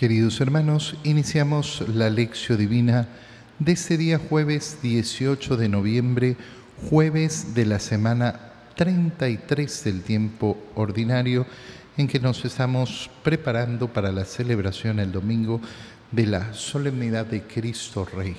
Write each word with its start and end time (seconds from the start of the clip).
Queridos 0.00 0.40
hermanos, 0.40 0.96
iniciamos 1.04 1.84
la 1.94 2.08
lección 2.08 2.56
divina 2.56 3.06
de 3.58 3.72
este 3.72 3.98
día 3.98 4.18
jueves 4.18 4.78
18 4.80 5.58
de 5.58 5.68
noviembre, 5.68 6.36
jueves 6.88 7.52
de 7.52 7.66
la 7.66 7.78
semana 7.78 8.40
33 8.76 9.84
del 9.84 10.00
tiempo 10.00 10.56
ordinario 10.74 11.44
en 11.98 12.08
que 12.08 12.18
nos 12.18 12.42
estamos 12.46 13.10
preparando 13.22 13.92
para 13.92 14.10
la 14.10 14.24
celebración 14.24 15.00
el 15.00 15.12
domingo 15.12 15.60
de 16.12 16.26
la 16.26 16.54
solemnidad 16.54 17.26
de 17.26 17.42
Cristo 17.42 18.06
Rey. 18.06 18.38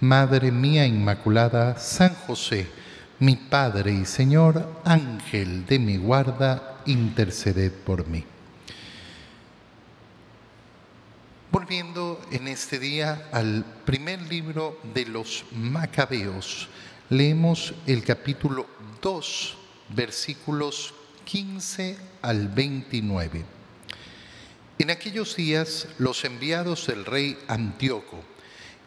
Madre 0.00 0.52
mía 0.52 0.86
Inmaculada, 0.86 1.78
San 1.78 2.14
José, 2.14 2.66
mi 3.18 3.36
Padre 3.36 3.92
y 3.92 4.04
Señor, 4.04 4.80
Ángel 4.84 5.64
de 5.64 5.78
mi 5.78 5.96
guarda, 5.96 6.82
interceded 6.84 7.72
por 7.72 8.06
mí. 8.06 8.22
Volviendo 11.50 12.20
en 12.30 12.48
este 12.48 12.78
día 12.78 13.30
al 13.32 13.64
primer 13.86 14.20
libro 14.20 14.78
de 14.92 15.06
los 15.06 15.46
Macabeos, 15.52 16.68
leemos 17.08 17.72
el 17.86 18.04
capítulo 18.04 18.66
2, 19.00 19.56
versículos 19.94 20.92
15 21.24 21.96
al 22.20 22.48
29. 22.48 23.46
En 24.78 24.90
aquellos 24.90 25.36
días 25.36 25.88
los 25.96 26.22
enviados 26.26 26.86
del 26.86 27.06
rey 27.06 27.38
Antíoco, 27.48 28.22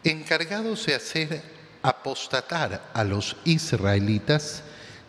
encargados 0.04 0.86
de 0.86 0.94
hacer 0.94 1.42
apostatar 1.82 2.90
a 2.92 3.04
los 3.04 3.36
israelitas, 3.44 4.62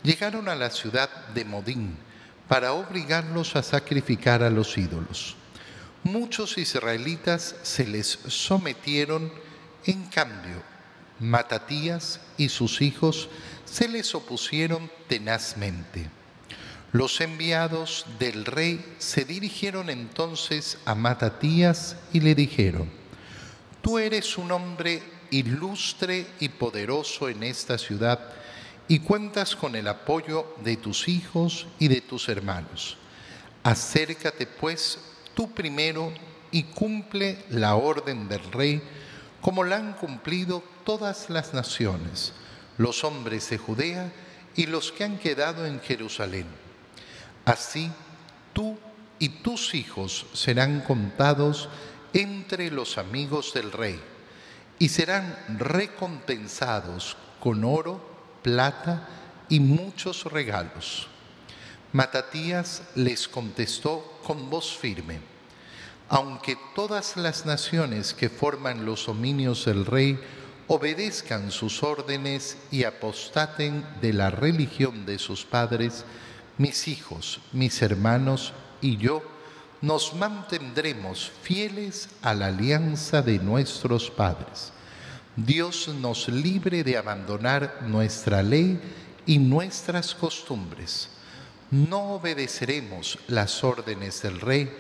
llegaron 0.04 0.50
a 0.50 0.56
la 0.56 0.70
ciudad 0.70 1.10
de 1.34 1.46
Modín 1.46 1.98
para 2.48 2.74
obligarlos 2.74 3.56
a 3.56 3.64
sacrificar 3.64 4.44
a 4.44 4.50
los 4.50 4.78
ídolos. 4.78 5.36
Muchos 6.04 6.58
israelitas 6.58 7.56
se 7.62 7.86
les 7.86 8.20
sometieron, 8.28 9.32
en 9.86 10.04
cambio, 10.06 10.64
Matatías 11.20 12.20
y 12.38 12.50
sus 12.50 12.82
hijos 12.82 13.30
se 13.66 13.88
les 13.88 14.16
opusieron 14.16 14.92
tenazmente. 15.08 16.10
Los 16.92 17.22
enviados 17.22 18.06
del 18.18 18.44
rey 18.44 18.96
se 18.98 19.24
dirigieron 19.24 19.90
entonces 19.90 20.80
a 20.84 20.96
Matatías 20.96 21.96
y 22.12 22.22
le 22.22 22.34
dijeron, 22.34 23.01
Tú 23.82 23.98
eres 23.98 24.38
un 24.38 24.52
hombre 24.52 25.02
ilustre 25.32 26.28
y 26.40 26.50
poderoso 26.50 27.30
en 27.30 27.44
esta 27.44 27.78
ciudad 27.78 28.20
y 28.88 29.00
cuentas 29.00 29.56
con 29.56 29.76
el 29.76 29.88
apoyo 29.88 30.56
de 30.64 30.78
tus 30.78 31.08
hijos 31.08 31.66
y 31.80 31.88
de 31.88 32.02
tus 32.02 32.30
hermanos. 32.30 32.98
Acércate 33.64 34.46
pues 34.46 35.00
tú 35.34 35.52
primero 35.52 36.14
y 36.52 36.64
cumple 36.64 37.46
la 37.50 37.76
orden 37.76 38.28
del 38.28 38.44
rey 38.52 38.84
como 39.42 39.64
la 39.64 39.78
han 39.78 39.94
cumplido 39.94 40.64
todas 40.84 41.30
las 41.30 41.54
naciones, 41.54 42.34
los 42.78 43.04
hombres 43.04 43.50
de 43.50 43.58
Judea 43.58 44.12
y 44.56 44.68
los 44.68 44.92
que 44.92 45.06
han 45.06 45.18
quedado 45.18 45.66
en 45.66 45.80
Jerusalén. 45.80 46.46
Así 47.46 47.92
tú 48.54 48.78
y 49.18 49.30
tus 49.30 49.74
hijos 49.74 50.26
serán 50.34 50.82
contados 50.82 51.70
entre 52.14 52.72
los 52.72 52.98
amigos 52.98 53.54
del 53.54 53.72
rey 53.72 54.00
y 54.80 54.90
serán 54.90 55.38
recompensados 55.60 57.16
con 57.40 57.64
oro, 57.64 58.02
plata 58.42 59.08
y 59.50 59.60
muchos 59.60 60.24
regalos. 60.26 61.08
Matatías 61.94 62.84
les 62.96 63.28
contestó 63.28 64.20
con 64.26 64.50
voz 64.50 64.76
firme, 64.76 65.20
aunque 66.10 66.58
todas 66.74 67.18
las 67.18 67.46
naciones 67.46 68.14
que 68.14 68.30
forman 68.30 68.86
los 68.86 69.06
dominios 69.06 69.66
del 69.66 69.86
rey 69.86 70.20
obedezcan 70.68 71.52
sus 71.52 71.84
órdenes 71.84 72.58
y 72.72 72.86
apostaten 72.86 73.86
de 74.02 74.14
la 74.14 74.30
religión 74.30 75.06
de 75.06 75.20
sus 75.20 75.44
padres, 75.44 76.06
mis 76.58 76.88
hijos, 76.88 77.42
mis 77.52 77.82
hermanos 77.82 78.54
y 78.82 78.98
yo 78.98 79.22
nos 79.82 80.14
mantendremos 80.14 81.32
fieles 81.42 82.10
a 82.22 82.34
la 82.34 82.48
alianza 82.48 83.22
de 83.22 83.40
nuestros 83.40 84.12
padres. 84.12 84.72
Dios 85.36 85.88
nos 85.88 86.28
libre 86.28 86.84
de 86.84 86.98
abandonar 86.98 87.80
nuestra 87.88 88.44
ley 88.44 88.80
y 89.26 89.40
nuestras 89.40 90.14
costumbres. 90.14 91.10
No 91.72 92.14
obedeceremos 92.16 93.18
las 93.28 93.64
órdenes 93.64 94.22
del 94.22 94.40
rey, 94.40 94.72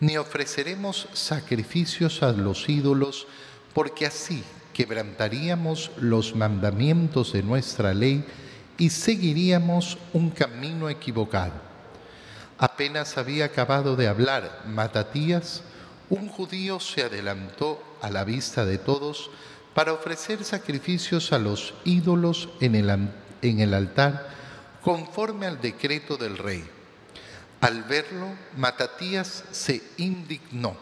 ni 0.00 0.16
ofreceremos 0.16 1.08
sacrificios 1.12 2.22
a 2.22 2.32
los 2.32 2.68
ídolos, 2.68 3.26
porque 3.74 4.06
así 4.06 4.42
quebrantaríamos 4.72 5.90
los 5.98 6.34
mandamientos 6.34 7.32
de 7.32 7.42
nuestra 7.42 7.92
ley 7.92 8.24
y 8.78 8.90
seguiríamos 8.90 9.98
un 10.12 10.30
camino 10.30 10.88
equivocado. 10.88 11.67
Apenas 12.58 13.16
había 13.16 13.44
acabado 13.44 13.94
de 13.94 14.08
hablar 14.08 14.62
Matatías, 14.66 15.62
un 16.10 16.28
judío 16.28 16.80
se 16.80 17.04
adelantó 17.04 17.80
a 18.02 18.10
la 18.10 18.24
vista 18.24 18.64
de 18.64 18.78
todos 18.78 19.30
para 19.74 19.92
ofrecer 19.92 20.42
sacrificios 20.42 21.32
a 21.32 21.38
los 21.38 21.74
ídolos 21.84 22.48
en 22.60 22.74
el, 22.74 23.74
altar 23.74 24.28
conforme 24.82 25.46
al 25.46 25.60
decreto 25.60 26.16
del 26.16 26.36
rey. 26.36 26.68
Al 27.60 27.84
verlo, 27.84 28.26
Matatías 28.56 29.44
se 29.52 29.80
indignó, 29.96 30.76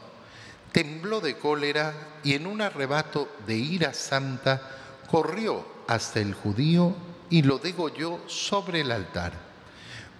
tembló 0.72 1.20
de 1.20 1.37
cólera 1.37 1.93
y 2.25 2.34
en 2.34 2.47
un 2.47 2.62
arrebato 2.62 3.28
de 3.47 3.56
ira 3.56 3.93
santa 3.93 4.62
corrió 5.10 5.62
hasta 5.88 6.20
el 6.20 6.32
judío 6.32 6.97
y 7.28 7.43
lo 7.43 7.58
degolló 7.58 8.20
sobre 8.28 8.81
el 8.81 8.93
altar. 8.93 9.46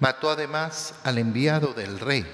Mató 0.01 0.31
además 0.31 0.95
al 1.05 1.19
enviado 1.19 1.73
del 1.73 1.99
rey, 1.99 2.27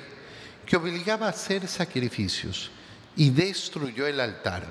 que 0.66 0.76
obligaba 0.76 1.26
a 1.26 1.30
hacer 1.30 1.68
sacrificios, 1.68 2.70
y 3.16 3.30
destruyó 3.30 4.06
el 4.06 4.20
altar. 4.20 4.66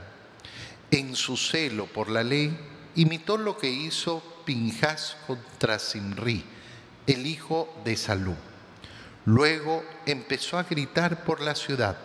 En 0.89 1.15
su 1.15 1.37
celo 1.37 1.85
por 1.85 2.09
la 2.09 2.23
ley, 2.23 2.57
imitó 2.95 3.37
lo 3.37 3.57
que 3.57 3.69
hizo 3.69 4.21
Pinjas 4.45 5.15
contra 5.27 5.79
Simri, 5.79 6.43
el 7.07 7.25
hijo 7.25 7.73
de 7.85 7.95
Salú. 7.95 8.35
Luego 9.25 9.83
empezó 10.05 10.57
a 10.57 10.63
gritar 10.63 11.23
por 11.23 11.41
la 11.41 11.55
ciudad, 11.55 11.97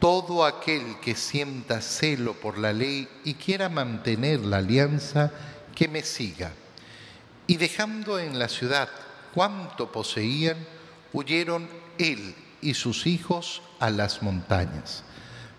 todo 0.00 0.44
aquel 0.44 0.98
que 1.00 1.14
sienta 1.14 1.80
celo 1.80 2.34
por 2.34 2.58
la 2.58 2.72
ley 2.72 3.08
y 3.24 3.34
quiera 3.34 3.68
mantener 3.68 4.40
la 4.40 4.58
alianza, 4.58 5.32
que 5.74 5.88
me 5.88 6.02
siga. 6.02 6.52
Y 7.46 7.56
dejando 7.56 8.18
en 8.18 8.38
la 8.38 8.48
ciudad 8.48 8.88
cuanto 9.34 9.90
poseían, 9.90 10.56
huyeron 11.12 11.68
él 11.98 12.34
y 12.60 12.74
sus 12.74 13.06
hijos 13.06 13.62
a 13.80 13.90
las 13.90 14.22
montañas. 14.22 15.02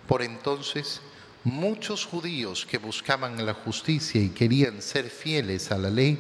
Por 0.08 0.22
entonces, 0.22 1.02
muchos 1.44 2.06
judíos 2.06 2.66
que 2.66 2.77
buscaban 2.77 3.45
la 3.45 3.54
justicia 3.54 4.22
y 4.22 4.30
querían 4.30 4.81
ser 4.81 5.10
fieles 5.10 5.72
a 5.72 5.77
la 5.77 5.89
ley, 5.89 6.18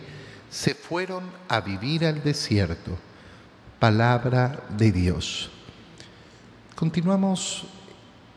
se 0.49 0.75
fueron 0.75 1.23
a 1.47 1.61
vivir 1.61 2.05
al 2.05 2.21
desierto. 2.23 2.97
Palabra 3.79 4.65
de 4.69 4.91
Dios. 4.91 5.49
Continuamos 6.75 7.65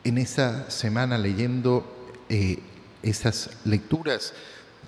en 0.05 0.19
esta 0.19 0.71
semana 0.71 1.19
leyendo 1.19 2.15
eh, 2.29 2.59
estas 3.03 3.51
lecturas 3.65 4.33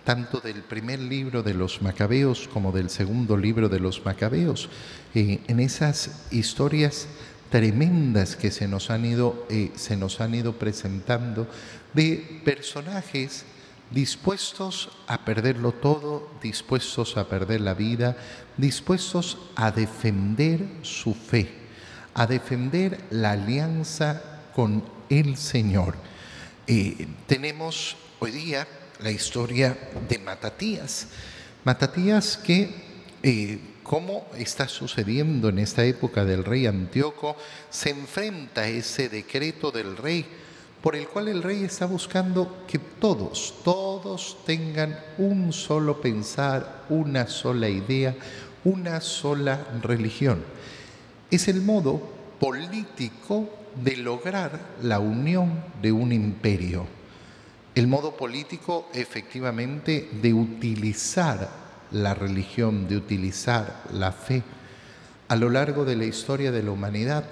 tanto 0.05 0.41
del 0.41 0.63
primer 0.63 0.99
libro 0.99 1.43
de 1.43 1.55
los 1.55 1.83
Macabeos 1.83 2.49
como 2.53 2.73
del 2.73 2.91
segundo 2.91 3.37
libro 3.37 3.69
de 3.69 3.81
los 3.81 4.05
Macabeos, 4.05 4.69
en 5.15 5.61
esas 5.61 6.27
historias 6.31 7.09
tremendas 7.51 8.37
que 8.37 8.51
se 8.51 8.69
nos 8.69 8.91
han 8.91 9.05
ido, 9.05 9.47
eh, 9.51 9.73
se 9.75 9.97
nos 9.97 10.21
han 10.21 10.35
ido 10.35 10.55
presentando 10.55 11.49
de 11.93 12.41
personajes 12.45 13.45
dispuestos 13.91 14.91
a 15.09 15.25
perderlo 15.25 15.73
todo, 15.73 16.31
dispuestos 16.41 17.17
a 17.17 17.29
perder 17.29 17.61
la 17.61 17.75
vida, 17.75 18.17
dispuestos 18.57 19.37
a 19.57 19.73
defender 19.73 20.65
su 20.83 21.13
fe, 21.13 21.51
a 22.15 22.27
defender 22.27 23.01
la 23.11 23.33
alianza 23.33 24.23
con 24.55 24.85
el 25.09 25.37
Señor. 25.37 25.97
Eh, 26.69 27.09
tenemos 27.27 27.97
hoy 28.21 28.31
día 28.31 28.69
la 29.03 29.11
historia 29.11 29.77
de 30.09 30.19
Matatías. 30.19 31.07
Matatías 31.65 32.37
que, 32.37 32.71
eh, 33.23 33.59
como 33.83 34.27
está 34.37 34.69
sucediendo 34.69 35.49
en 35.49 35.59
esta 35.59 35.85
época 35.85 36.25
del 36.25 36.45
rey 36.45 36.67
Antíoco, 36.67 37.37
se 37.71 37.91
enfrenta 37.91 38.63
a 38.63 38.69
ese 38.69 39.09
decreto 39.09 39.71
del 39.71 39.97
rey 39.97 40.27
por 40.83 40.97
el 40.97 41.09
cual 41.09 41.29
el 41.29 41.43
rey 41.43 41.65
está 41.65 41.87
buscando 41.87 42.65
que 42.67 42.79
todos, 42.79 43.55
todos 43.63 44.39
tengan 44.47 44.99
un 45.19 45.53
solo 45.53 46.01
pensar, 46.01 46.85
una 46.89 47.27
sola 47.27 47.69
idea, 47.69 48.17
una 48.65 49.01
sola 49.01 49.67
religión. 49.83 50.43
Es 51.31 51.49
el 51.49 51.61
modo 51.61 52.01
político 52.39 53.51
de 53.83 53.99
lograr 53.99 54.59
la 54.83 55.01
unión 55.01 55.63
de 55.83 55.93
un 55.93 56.13
imperio. 56.13 57.00
El 57.75 57.87
modo 57.87 58.17
político 58.17 58.89
efectivamente 58.93 60.09
de 60.21 60.35
utilizar 60.35 61.49
la 61.93 62.15
religión, 62.15 62.89
de 62.89 62.97
utilizar 62.97 63.85
la 63.93 64.13
fe. 64.13 64.43
A 65.29 65.37
lo 65.37 65.51
largo 65.51 65.85
de 65.85 65.97
la 65.97 66.05
historia 66.05 66.51
de 66.51 66.63
la 66.63 66.73
humanidad 66.73 67.25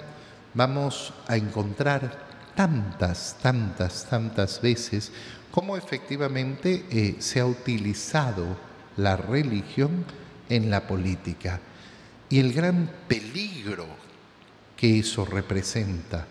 vamos 0.53 1.13
a 1.27 1.35
encontrar 1.35 2.27
tantas, 2.55 3.37
tantas, 3.41 4.07
tantas 4.09 4.61
veces 4.61 5.11
cómo 5.51 5.75
efectivamente 5.77 6.85
eh, 6.89 7.15
se 7.19 7.39
ha 7.39 7.45
utilizado 7.45 8.45
la 8.97 9.17
religión 9.17 10.05
en 10.47 10.69
la 10.69 10.87
política 10.87 11.59
y 12.29 12.39
el 12.39 12.53
gran 12.53 12.89
peligro 13.07 13.85
que 14.77 14.99
eso 14.99 15.25
representa, 15.25 16.25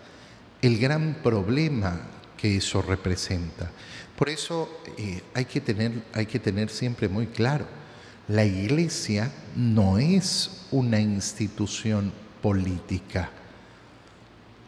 el 0.61 0.79
gran 0.79 1.17
problema 1.21 2.01
que 2.37 2.57
eso 2.57 2.81
representa. 2.81 3.69
Por 4.19 4.27
eso 4.27 4.67
eh, 4.97 5.21
hay, 5.33 5.45
que 5.45 5.61
tener, 5.61 6.03
hay 6.13 6.25
que 6.25 6.39
tener 6.39 6.69
siempre 6.69 7.07
muy 7.07 7.27
claro, 7.27 7.65
la 8.27 8.43
iglesia 8.43 9.31
no 9.55 9.97
es 9.97 10.65
una 10.71 10.99
institución 10.99 12.11
política. 12.41 13.29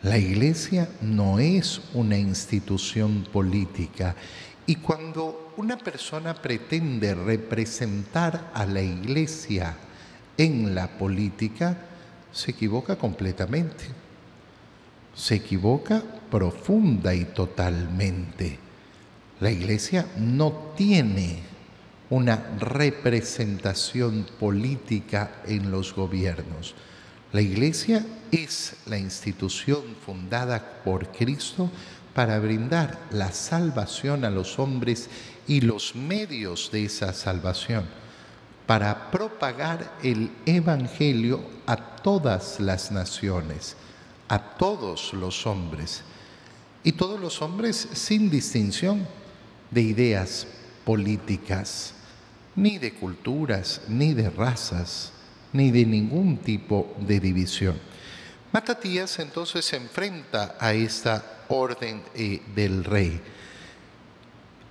La 0.03 0.17
iglesia 0.17 0.87
no 1.01 1.37
es 1.37 1.81
una 1.93 2.17
institución 2.17 3.27
política 3.29 4.15
y 4.65 4.77
cuando 4.77 5.53
una 5.57 5.77
persona 5.77 6.33
pretende 6.33 7.13
representar 7.13 8.51
a 8.53 8.65
la 8.65 8.81
iglesia 8.81 9.75
en 10.37 10.73
la 10.73 10.87
política, 10.97 11.77
se 12.31 12.51
equivoca 12.51 12.95
completamente. 12.95 13.83
Se 15.13 15.35
equivoca 15.35 16.01
profunda 16.29 17.13
y 17.13 17.25
totalmente. 17.25 18.70
La 19.41 19.49
iglesia 19.49 20.05
no 20.17 20.51
tiene 20.77 21.39
una 22.11 22.35
representación 22.59 24.27
política 24.39 25.41
en 25.47 25.71
los 25.71 25.95
gobiernos. 25.95 26.75
La 27.31 27.41
iglesia 27.41 28.05
es 28.31 28.75
la 28.85 28.99
institución 28.99 29.81
fundada 30.05 30.83
por 30.83 31.07
Cristo 31.07 31.71
para 32.13 32.37
brindar 32.37 32.99
la 33.09 33.31
salvación 33.31 34.25
a 34.25 34.29
los 34.29 34.59
hombres 34.59 35.09
y 35.47 35.61
los 35.61 35.95
medios 35.95 36.69
de 36.71 36.85
esa 36.85 37.11
salvación, 37.11 37.85
para 38.67 39.09
propagar 39.09 39.91
el 40.03 40.29
Evangelio 40.45 41.41
a 41.65 41.77
todas 41.77 42.59
las 42.59 42.91
naciones, 42.91 43.75
a 44.27 44.37
todos 44.37 45.15
los 45.15 45.47
hombres, 45.47 46.03
y 46.83 46.91
todos 46.91 47.19
los 47.19 47.41
hombres 47.41 47.87
sin 47.93 48.29
distinción 48.29 49.07
de 49.71 49.81
ideas 49.81 50.45
políticas, 50.85 51.93
ni 52.55 52.77
de 52.77 52.93
culturas, 52.93 53.81
ni 53.87 54.13
de 54.13 54.29
razas 54.29 55.13
ni 55.53 55.71
de 55.71 55.85
ningún 55.85 56.37
tipo 56.37 56.95
de 56.99 57.19
división. 57.19 57.77
Matatías 58.51 59.19
entonces 59.19 59.65
se 59.65 59.77
enfrenta 59.77 60.55
a 60.59 60.73
esta 60.73 61.45
orden 61.47 62.01
eh, 62.15 62.41
del 62.55 62.83
rey. 62.83 63.19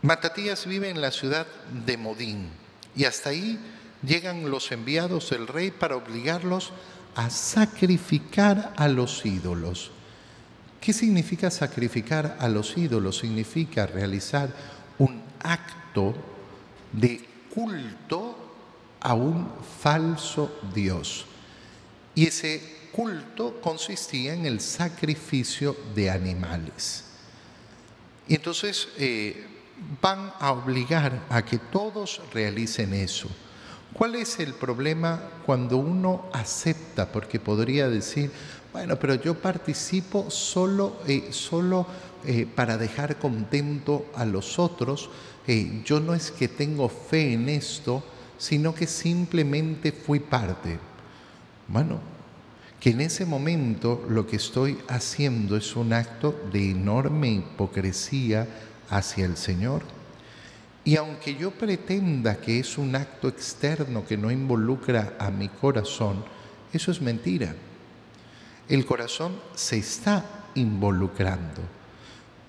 Matatías 0.03 0.67
vive 0.67 0.91
en 0.91 1.01
la 1.01 1.11
ciudad 1.11 1.47
de 1.87 1.97
Modín 1.97 2.49
y 2.97 3.05
hasta 3.05 3.31
ahí 3.31 3.59
llegan 4.03 4.51
los 4.51 4.73
enviados 4.73 5.31
del 5.31 5.47
rey 5.47 5.71
para 5.71 5.97
obligarlos 5.97 6.73
a 7.15 7.29
sacrificar 7.29 8.73
a 8.77 8.89
los 8.89 9.25
ídolos. 9.27 9.91
¿Qué 10.81 10.95
significa 10.95 11.51
sacrificar 11.51 12.39
a 12.41 12.49
los 12.49 12.79
ídolos? 12.79 13.19
Significa 13.19 13.87
realizar 13.87 14.51
acto 15.41 16.15
de 16.93 17.29
culto 17.53 18.37
a 19.01 19.15
un 19.15 19.51
falso 19.81 20.61
Dios. 20.75 21.27
Y 22.15 22.27
ese 22.27 22.89
culto 22.93 23.61
consistía 23.61 24.35
en 24.35 24.47
el 24.47 24.61
sacrificio 24.61 25.77
de 25.95 26.11
animales. 26.11 27.05
Y 28.29 28.35
entonces 28.35 28.89
eh, 28.99 29.47
van 30.01 30.33
a 30.39 30.53
obligar 30.53 31.25
a 31.31 31.45
que 31.45 31.59
todos 31.59 32.21
realicen 32.33 32.95
eso. 32.95 33.29
¿Cuál 33.93 34.15
es 34.15 34.39
el 34.39 34.55
problema 34.55 35.21
cuando 35.45 35.77
uno 35.79 36.29
acepta? 36.33 37.11
Porque 37.11 37.41
podría 37.41 37.89
decir, 37.89 38.31
bueno, 38.73 38.97
pero 38.97 39.15
yo 39.15 39.35
participo 39.35 40.31
solo, 40.31 40.99
eh, 41.07 41.29
solo 41.31 41.87
eh, 42.25 42.47
para 42.47 42.77
dejar 42.77 43.19
contento 43.19 44.07
a 44.15 44.25
los 44.25 44.59
otros. 44.59 45.11
yo 45.85 45.99
no 45.99 46.15
es 46.15 46.31
que 46.31 46.47
tengo 46.47 46.89
fe 46.89 47.33
en 47.33 47.49
esto, 47.49 48.05
sino 48.39 48.73
que 48.73 48.87
simplemente 48.87 49.91
fui 49.91 50.21
parte. 50.21 50.79
Bueno, 51.67 51.99
que 52.81 52.91
en 52.91 53.03
ese 53.03 53.27
momento 53.27 54.05
lo 54.09 54.27
que 54.27 54.37
estoy 54.37 54.79
haciendo 54.89 55.57
es 55.57 55.77
un 55.77 55.93
acto 55.93 56.35
de 56.51 56.71
enorme 56.71 57.29
hipocresía 57.31 58.49
hacia 58.89 59.27
el 59.27 59.37
Señor. 59.37 59.83
Y 60.83 60.97
aunque 60.97 61.35
yo 61.35 61.51
pretenda 61.51 62.37
que 62.37 62.59
es 62.59 62.79
un 62.79 62.97
acto 62.97 63.29
externo 63.29 64.07
que 64.07 64.17
no 64.17 64.31
involucra 64.31 65.15
a 65.19 65.31
mi 65.31 65.49
corazón, 65.49 66.25
eso 66.73 66.91
es 66.91 67.03
mentira. 67.03 67.55
El 68.71 68.87
corazón 68.87 69.33
se 69.57 69.79
está 69.79 70.45
involucrando. 70.55 71.61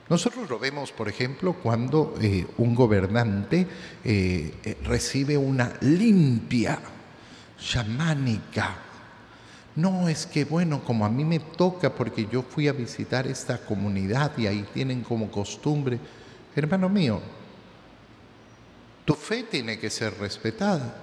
Nosotros 0.08 0.48
lo 0.52 0.60
vemos, 0.60 0.92
por 0.92 1.10
ejemplo, 1.10 1.54
cuando 1.54 2.14
eh, 2.22 2.46
un 2.58 2.76
gobernante 2.76 3.66
eh, 4.04 4.54
eh, 4.64 4.78
recibe 4.84 5.36
una 5.36 5.74
limpia 5.82 6.80
chamánica. 7.60 8.76
No 9.76 10.08
es 10.08 10.28
que, 10.28 10.46
bueno, 10.46 10.84
como 10.84 11.06
a 11.06 11.10
mí 11.10 11.26
me 11.26 11.40
toca 11.40 11.96
porque 11.96 12.28
yo 12.32 12.44
fui 12.44 12.68
a 12.68 12.74
visitar 12.74 13.26
esta 13.26 13.58
comunidad 13.58 14.38
y 14.38 14.46
ahí 14.46 14.64
tienen 14.76 15.02
como 15.02 15.32
costumbre, 15.32 15.98
hermano 16.56 16.88
mío, 16.88 17.20
tu 19.06 19.16
fe 19.16 19.42
tiene 19.42 19.80
que 19.80 19.90
ser 19.90 20.20
respetada 20.20 20.98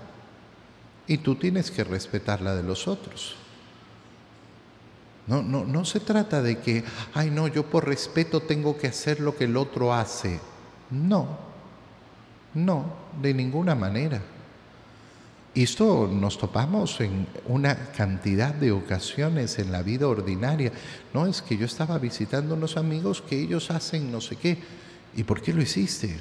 y 1.08 1.18
tú 1.18 1.34
tienes 1.34 1.72
que 1.72 1.82
respetar 1.82 2.40
la 2.40 2.54
de 2.54 2.62
los 2.62 2.86
otros. 2.86 3.47
No, 5.28 5.42
no, 5.42 5.64
no 5.64 5.84
se 5.84 6.00
trata 6.00 6.42
de 6.42 6.58
que, 6.58 6.82
ay 7.14 7.30
no, 7.30 7.48
yo 7.48 7.66
por 7.66 7.86
respeto 7.86 8.40
tengo 8.40 8.78
que 8.78 8.88
hacer 8.88 9.20
lo 9.20 9.36
que 9.36 9.44
el 9.44 9.56
otro 9.56 9.92
hace. 9.92 10.40
No, 10.90 11.38
no, 12.54 12.92
de 13.20 13.34
ninguna 13.34 13.74
manera. 13.74 14.22
Y 15.54 15.64
esto 15.64 16.08
nos 16.10 16.38
topamos 16.38 17.00
en 17.00 17.26
una 17.46 17.90
cantidad 17.92 18.54
de 18.54 18.72
ocasiones 18.72 19.58
en 19.58 19.72
la 19.72 19.82
vida 19.82 20.06
ordinaria. 20.06 20.72
No 21.12 21.26
es 21.26 21.42
que 21.42 21.56
yo 21.56 21.66
estaba 21.66 21.98
visitando 21.98 22.54
unos 22.54 22.76
amigos 22.76 23.22
que 23.22 23.40
ellos 23.40 23.70
hacen 23.70 24.12
no 24.12 24.20
sé 24.20 24.36
qué. 24.36 24.58
¿Y 25.16 25.24
por 25.24 25.42
qué 25.42 25.52
lo 25.52 25.60
hiciste? 25.60 26.18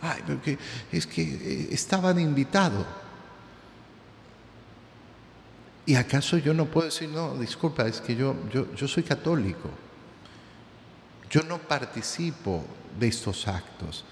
Ay, 0.00 0.22
porque 0.26 0.58
es 0.92 1.06
que 1.06 1.22
eh, 1.22 1.68
estaban 1.72 2.20
invitados. 2.20 2.84
¿Y 5.88 5.94
acaso 5.94 6.36
yo 6.36 6.52
no 6.52 6.66
puedo 6.66 6.84
decir, 6.84 7.08
no, 7.08 7.34
disculpa, 7.38 7.86
es 7.86 8.02
que 8.02 8.14
yo, 8.14 8.36
yo, 8.52 8.74
yo 8.74 8.86
soy 8.86 9.02
católico? 9.02 9.70
Yo 11.30 11.42
no 11.44 11.56
participo 11.56 12.62
de 13.00 13.08
estos 13.08 13.48
actos. 13.48 14.04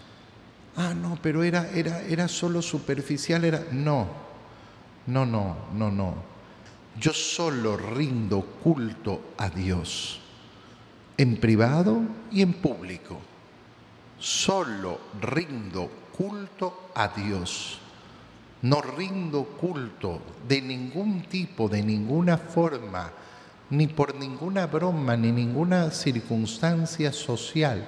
Ah, 0.75 0.95
no, 0.95 1.19
pero 1.21 1.43
era, 1.43 1.69
era, 1.73 2.01
era 2.01 2.29
solo 2.29 2.63
superficial, 2.63 3.45
era... 3.45 3.67
No, 3.73 4.09
no, 5.07 5.27
no, 5.27 5.55
no, 5.75 5.91
no. 5.91 6.15
Yo 6.99 7.13
solo 7.13 7.77
rindo 7.77 8.41
culto 8.65 9.35
a 9.37 9.51
Dios, 9.51 10.19
en 11.19 11.37
privado 11.39 12.01
y 12.33 12.41
en 12.41 12.55
público. 12.55 13.21
Solo 14.19 14.99
rindo 15.21 15.91
culto 16.17 16.89
a 16.95 17.09
Dios. 17.09 17.81
No 18.67 18.83
rindo 18.83 19.45
culto 19.45 20.21
de 20.49 20.61
ningún 20.61 21.23
tipo, 21.23 21.69
de 21.69 21.85
ninguna 21.85 22.37
forma, 22.37 23.13
ni 23.71 23.87
por 23.87 24.17
ninguna 24.17 24.67
broma, 24.67 25.17
ni 25.17 25.31
ninguna 25.31 25.93
circunstancia 25.93 27.13
social 27.13 27.87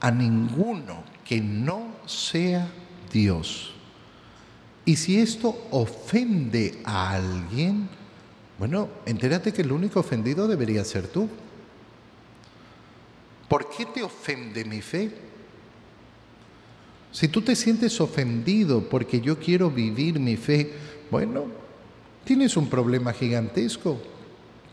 a 0.00 0.10
ninguno 0.10 1.02
que 1.26 1.42
no 1.42 1.88
sea 2.06 2.70
Dios. 3.12 3.74
Y 4.86 4.96
si 4.96 5.20
esto 5.20 5.66
ofende 5.72 6.80
a 6.86 7.10
alguien, 7.10 7.86
bueno, 8.58 8.88
entérate 9.04 9.52
que 9.52 9.60
el 9.60 9.72
único 9.72 10.00
ofendido 10.00 10.48
debería 10.48 10.86
ser 10.86 11.06
tú. 11.06 11.28
¿Por 13.46 13.68
qué 13.68 13.84
te 13.84 14.02
ofende 14.02 14.64
mi 14.64 14.80
fe? 14.80 15.27
Si 17.12 17.28
tú 17.28 17.42
te 17.42 17.56
sientes 17.56 18.00
ofendido 18.00 18.88
porque 18.88 19.20
yo 19.20 19.38
quiero 19.38 19.70
vivir 19.70 20.20
mi 20.20 20.36
fe, 20.36 20.72
bueno, 21.10 21.46
tienes 22.24 22.56
un 22.56 22.68
problema 22.68 23.12
gigantesco. 23.12 23.98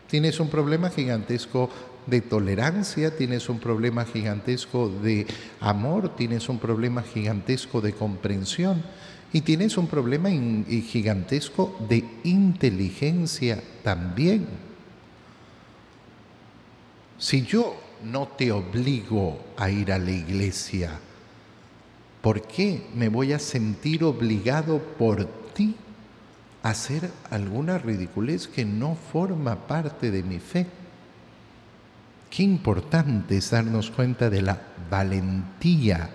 Tienes 0.10 0.39
un 0.39 0.50
problema 0.50 0.89
gigantesco 0.89 1.70
de 2.06 2.22
tolerancia, 2.22 3.15
tienes 3.18 3.50
un 3.50 3.60
problema 3.60 4.06
gigantesco 4.06 4.89
de 4.89 5.25
amor, 5.60 6.15
tienes 6.15 6.48
un 6.50 6.60
problema 6.60 7.01
gigantesco 7.01 7.82
de 7.82 7.94
comprensión 7.94 8.84
y 9.34 9.42
tienes 9.42 9.77
un 9.77 9.88
problema 9.88 10.30
gigantesco 10.30 11.75
de 11.89 12.06
inteligencia 12.24 13.62
también. 13.84 14.46
Si 17.18 17.42
yo 17.42 17.75
no 18.04 18.27
te 18.27 18.51
obligo 18.51 19.39
a 19.58 19.70
ir 19.70 19.92
a 19.92 19.98
la 19.98 20.12
iglesia, 20.12 21.00
¿por 22.25 22.41
qué 22.41 22.88
me 22.96 23.08
voy 23.08 23.34
a 23.34 23.38
sentir 23.38 24.03
obligado 24.03 24.79
por 24.79 25.27
ti 25.53 25.75
a 26.63 26.70
hacer 26.70 27.12
alguna 27.29 27.77
ridiculez 27.77 28.48
que 28.48 28.65
no 28.65 28.96
forma 28.96 29.67
parte 29.67 30.10
de 30.10 30.24
mi 30.24 30.39
fe? 30.39 30.65
Qué 32.32 32.41
importante 32.41 33.38
es 33.38 33.51
darnos 33.51 33.91
cuenta 33.91 34.32
de 34.32 34.41
la 34.41 34.60
valentía 34.89 36.10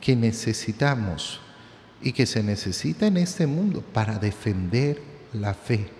que 0.00 0.14
necesitamos 0.14 1.40
y 2.02 2.12
que 2.12 2.26
se 2.26 2.44
necesita 2.44 3.08
en 3.08 3.16
este 3.16 3.48
mundo 3.48 3.80
para 3.80 4.20
defender 4.20 5.02
la 5.32 5.54
fe. 5.54 5.90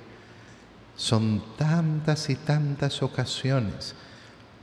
Son 0.94 1.42
tantas 1.56 2.30
y 2.30 2.36
tantas 2.36 3.02
ocasiones 3.02 3.96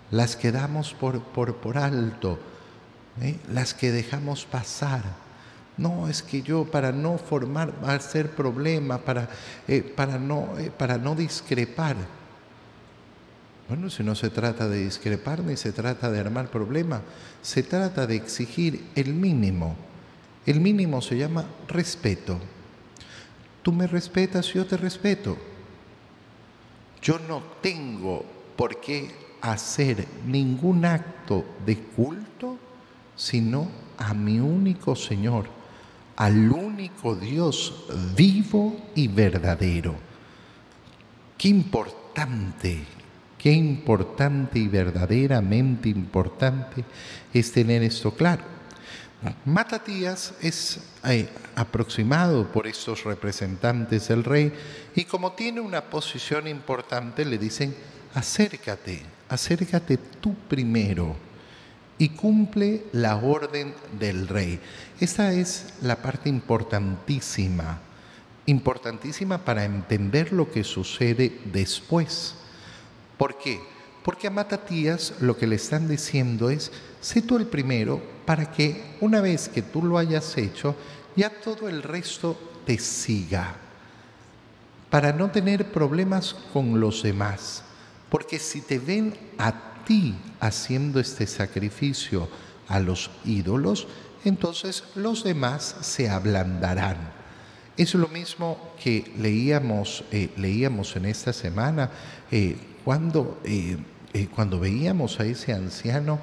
las 0.09 0.37
que 0.37 0.53
damos 0.53 0.93
por, 0.93 1.21
por, 1.21 1.57
por 1.57 1.77
alto, 1.77 2.39
¿eh? 3.21 3.37
las 3.51 3.73
que 3.73 3.91
dejamos 3.91 4.45
pasar. 4.45 5.03
No, 5.77 6.07
es 6.07 6.23
que 6.23 6.41
yo 6.41 6.65
para 6.65 6.91
no 6.91 7.17
formar, 7.17 7.73
ser 8.01 8.31
problema, 8.31 8.99
para, 8.99 9.29
eh, 9.67 9.81
para, 9.81 10.17
no, 10.17 10.57
eh, 10.57 10.71
para 10.75 10.97
no 10.97 11.15
discrepar. 11.15 11.97
Bueno, 13.67 13.89
si 13.89 14.03
no 14.03 14.15
se 14.15 14.29
trata 14.29 14.69
de 14.69 14.83
discrepar 14.83 15.41
ni 15.41 15.57
se 15.57 15.71
trata 15.71 16.11
de 16.11 16.19
armar 16.19 16.49
problema, 16.49 17.01
se 17.41 17.63
trata 17.63 18.07
de 18.07 18.15
exigir 18.15 18.85
el 18.95 19.13
mínimo. 19.13 19.75
El 20.45 20.61
mínimo 20.61 21.01
se 21.01 21.17
llama 21.17 21.45
respeto. 21.67 22.39
Tú 23.63 23.73
me 23.73 23.87
respetas, 23.87 24.53
yo 24.53 24.65
te 24.65 24.77
respeto. 24.77 25.37
Yo 27.01 27.19
no 27.27 27.41
tengo 27.61 28.23
por 28.55 28.79
qué 28.79 29.11
hacer 29.41 30.07
ningún 30.25 30.85
acto 30.85 31.43
de 31.65 31.77
culto 31.77 32.59
sino 33.15 33.69
a 33.97 34.13
mi 34.13 34.39
único 34.39 34.95
Señor, 34.95 35.47
al 36.15 36.51
único 36.51 37.15
Dios 37.15 37.85
vivo 38.15 38.75
y 38.95 39.07
verdadero. 39.07 39.95
Qué 41.37 41.49
importante, 41.49 42.83
qué 43.37 43.51
importante 43.51 44.59
y 44.59 44.67
verdaderamente 44.67 45.89
importante 45.89 46.83
es 47.33 47.51
tener 47.51 47.83
esto 47.83 48.13
claro. 48.13 48.55
Matatías 49.45 50.35
es 50.41 50.79
eh, 51.03 51.27
aproximado 51.55 52.51
por 52.51 52.67
estos 52.67 53.03
representantes 53.05 54.07
del 54.07 54.23
rey 54.23 54.53
y 54.93 55.05
como 55.05 55.31
tiene 55.31 55.61
una 55.61 55.81
posición 55.81 56.47
importante 56.47 57.25
le 57.25 57.37
dicen, 57.37 57.75
acércate, 58.13 59.01
acércate 59.27 59.97
tú 59.97 60.35
primero 60.47 61.15
y 61.97 62.09
cumple 62.09 62.83
la 62.91 63.15
orden 63.15 63.73
del 63.99 64.27
rey. 64.27 64.59
Esta 64.99 65.31
es 65.33 65.73
la 65.81 66.01
parte 66.01 66.29
importantísima, 66.29 67.79
importantísima 68.45 69.37
para 69.37 69.63
entender 69.63 70.33
lo 70.33 70.51
que 70.51 70.63
sucede 70.63 71.39
después. 71.45 72.35
¿Por 73.17 73.37
qué? 73.37 73.59
Porque 74.03 74.27
a 74.27 74.31
Matatías 74.31 75.13
lo 75.19 75.37
que 75.37 75.47
le 75.47 75.55
están 75.55 75.87
diciendo 75.87 76.49
es, 76.49 76.71
sé 77.01 77.21
tú 77.21 77.37
el 77.37 77.47
primero 77.47 78.01
para 78.25 78.51
que 78.51 78.83
una 79.01 79.21
vez 79.21 79.47
que 79.49 79.61
tú 79.61 79.81
lo 79.81 79.97
hayas 79.97 80.37
hecho, 80.37 80.75
ya 81.15 81.29
todo 81.29 81.69
el 81.69 81.81
resto 81.81 82.37
te 82.65 82.77
siga, 82.77 83.55
para 84.89 85.13
no 85.13 85.31
tener 85.31 85.71
problemas 85.71 86.35
con 86.51 86.79
los 86.79 87.03
demás. 87.03 87.63
Porque 88.09 88.37
si 88.37 88.61
te 88.61 88.79
ven 88.79 89.15
a 89.37 89.74
ti 89.85 90.15
haciendo 90.39 90.99
este 90.99 91.27
sacrificio 91.27 92.27
a 92.67 92.79
los 92.79 93.09
ídolos, 93.23 93.87
entonces 94.23 94.83
los 94.95 95.23
demás 95.23 95.75
se 95.81 96.09
ablandarán. 96.09 96.97
Es 97.77 97.93
lo 97.93 98.07
mismo 98.07 98.57
que 98.81 99.11
leíamos, 99.17 100.03
eh, 100.11 100.29
leíamos 100.37 100.95
en 100.95 101.05
esta 101.05 101.33
semana 101.33 101.91
eh, 102.31 102.57
cuando, 102.83 103.39
eh, 103.43 103.77
cuando 104.33 104.59
veíamos 104.59 105.19
a 105.19 105.25
ese 105.25 105.53
anciano 105.53 106.19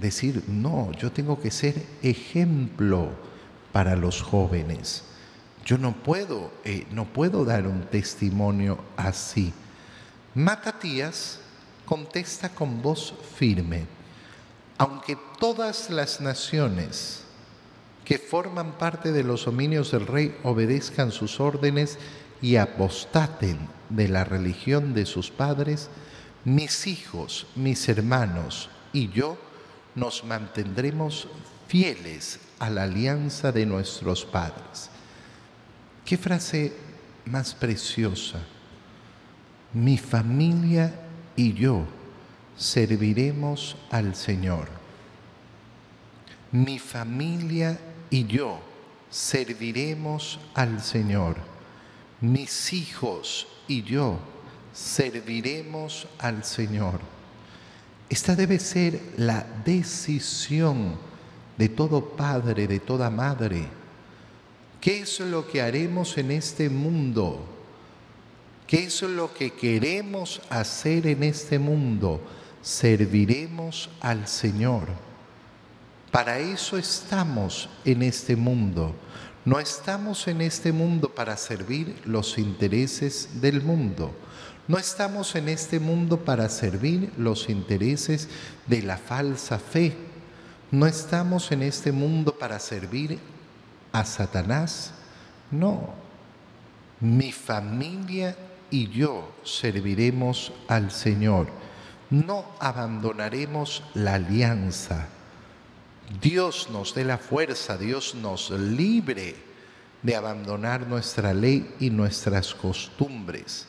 decir, 0.00 0.44
no, 0.46 0.92
yo 0.92 1.10
tengo 1.10 1.40
que 1.40 1.50
ser 1.50 1.74
ejemplo 2.00 3.10
para 3.72 3.96
los 3.96 4.22
jóvenes. 4.22 5.02
Yo 5.64 5.78
no 5.78 5.94
puedo, 5.94 6.52
no 6.92 7.06
puedo 7.06 7.44
dar 7.44 7.66
un 7.66 7.82
testimonio 7.82 8.78
así. 8.96 9.52
Matatías 10.36 11.40
contesta 11.84 12.48
con 12.50 12.82
voz 12.82 13.14
firme, 13.36 13.86
aunque 14.78 15.16
todas 15.38 15.90
las 15.90 16.20
naciones 16.20 17.24
que 18.04 18.18
forman 18.18 18.78
parte 18.78 19.12
de 19.12 19.22
los 19.22 19.44
dominios 19.44 19.92
del 19.92 20.06
rey 20.06 20.36
obedezcan 20.42 21.12
sus 21.12 21.40
órdenes 21.40 21.98
y 22.40 22.56
apostaten 22.56 23.58
de 23.88 24.08
la 24.08 24.24
religión 24.24 24.94
de 24.94 25.06
sus 25.06 25.30
padres, 25.30 25.88
mis 26.44 26.86
hijos, 26.86 27.46
mis 27.54 27.88
hermanos 27.88 28.68
y 28.92 29.08
yo 29.10 29.38
nos 29.94 30.24
mantendremos 30.24 31.28
fieles 31.68 32.40
a 32.58 32.70
la 32.70 32.84
alianza 32.84 33.52
de 33.52 33.66
nuestros 33.66 34.24
padres. 34.24 34.90
Qué 36.04 36.16
frase 36.16 36.72
más 37.26 37.54
preciosa 37.54 38.40
mi 39.72 39.96
familia 39.96 40.92
y 41.36 41.52
yo 41.54 41.84
serviremos 42.56 43.76
al 43.90 44.14
Señor. 44.14 44.68
Mi 46.52 46.78
familia 46.78 47.78
y 48.10 48.26
yo 48.26 48.60
serviremos 49.10 50.38
al 50.54 50.82
Señor. 50.82 51.36
Mis 52.20 52.72
hijos 52.72 53.48
y 53.66 53.82
yo 53.82 54.18
serviremos 54.72 56.06
al 56.18 56.44
Señor. 56.44 57.00
Esta 58.08 58.36
debe 58.36 58.58
ser 58.58 59.00
la 59.16 59.46
decisión 59.64 60.96
de 61.56 61.68
todo 61.68 62.10
padre, 62.10 62.66
de 62.66 62.80
toda 62.80 63.08
madre. 63.10 63.66
¿Qué 64.80 65.00
es 65.00 65.20
lo 65.20 65.48
que 65.48 65.62
haremos 65.62 66.18
en 66.18 66.32
este 66.32 66.68
mundo? 66.68 67.61
¿Qué 68.66 68.84
es 68.84 69.02
lo 69.02 69.32
que 69.34 69.52
queremos 69.52 70.40
hacer 70.48 71.06
en 71.06 71.22
este 71.22 71.58
mundo? 71.58 72.20
Serviremos 72.62 73.90
al 74.00 74.26
Señor. 74.26 74.88
Para 76.10 76.38
eso 76.38 76.76
estamos 76.76 77.68
en 77.84 78.02
este 78.02 78.36
mundo. 78.36 78.94
No 79.44 79.58
estamos 79.58 80.28
en 80.28 80.40
este 80.40 80.70
mundo 80.70 81.08
para 81.08 81.36
servir 81.36 82.00
los 82.04 82.38
intereses 82.38 83.40
del 83.40 83.62
mundo. 83.62 84.14
No 84.68 84.78
estamos 84.78 85.34
en 85.34 85.48
este 85.48 85.80
mundo 85.80 86.20
para 86.20 86.48
servir 86.48 87.12
los 87.18 87.48
intereses 87.48 88.28
de 88.66 88.82
la 88.82 88.96
falsa 88.96 89.58
fe. 89.58 89.96
No 90.70 90.86
estamos 90.86 91.50
en 91.50 91.62
este 91.62 91.90
mundo 91.90 92.38
para 92.38 92.60
servir 92.60 93.18
a 93.90 94.04
Satanás. 94.04 94.92
No. 95.50 95.94
Mi 97.00 97.32
familia 97.32 98.36
y 98.72 98.88
yo 98.88 99.30
serviremos 99.44 100.52
al 100.66 100.90
Señor. 100.90 101.46
No 102.10 102.44
abandonaremos 102.58 103.84
la 103.94 104.14
alianza. 104.14 105.08
Dios 106.20 106.68
nos 106.70 106.94
dé 106.94 107.04
la 107.04 107.18
fuerza, 107.18 107.76
Dios 107.76 108.14
nos 108.14 108.50
libre 108.50 109.36
de 110.02 110.16
abandonar 110.16 110.86
nuestra 110.88 111.32
ley 111.32 111.74
y 111.78 111.90
nuestras 111.90 112.54
costumbres. 112.54 113.66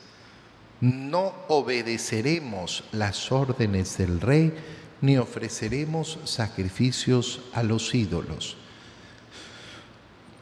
No 0.80 1.32
obedeceremos 1.48 2.84
las 2.92 3.30
órdenes 3.30 3.96
del 3.98 4.20
rey 4.20 4.52
ni 5.00 5.18
ofreceremos 5.18 6.18
sacrificios 6.24 7.42
a 7.52 7.62
los 7.62 7.94
ídolos. 7.94 8.56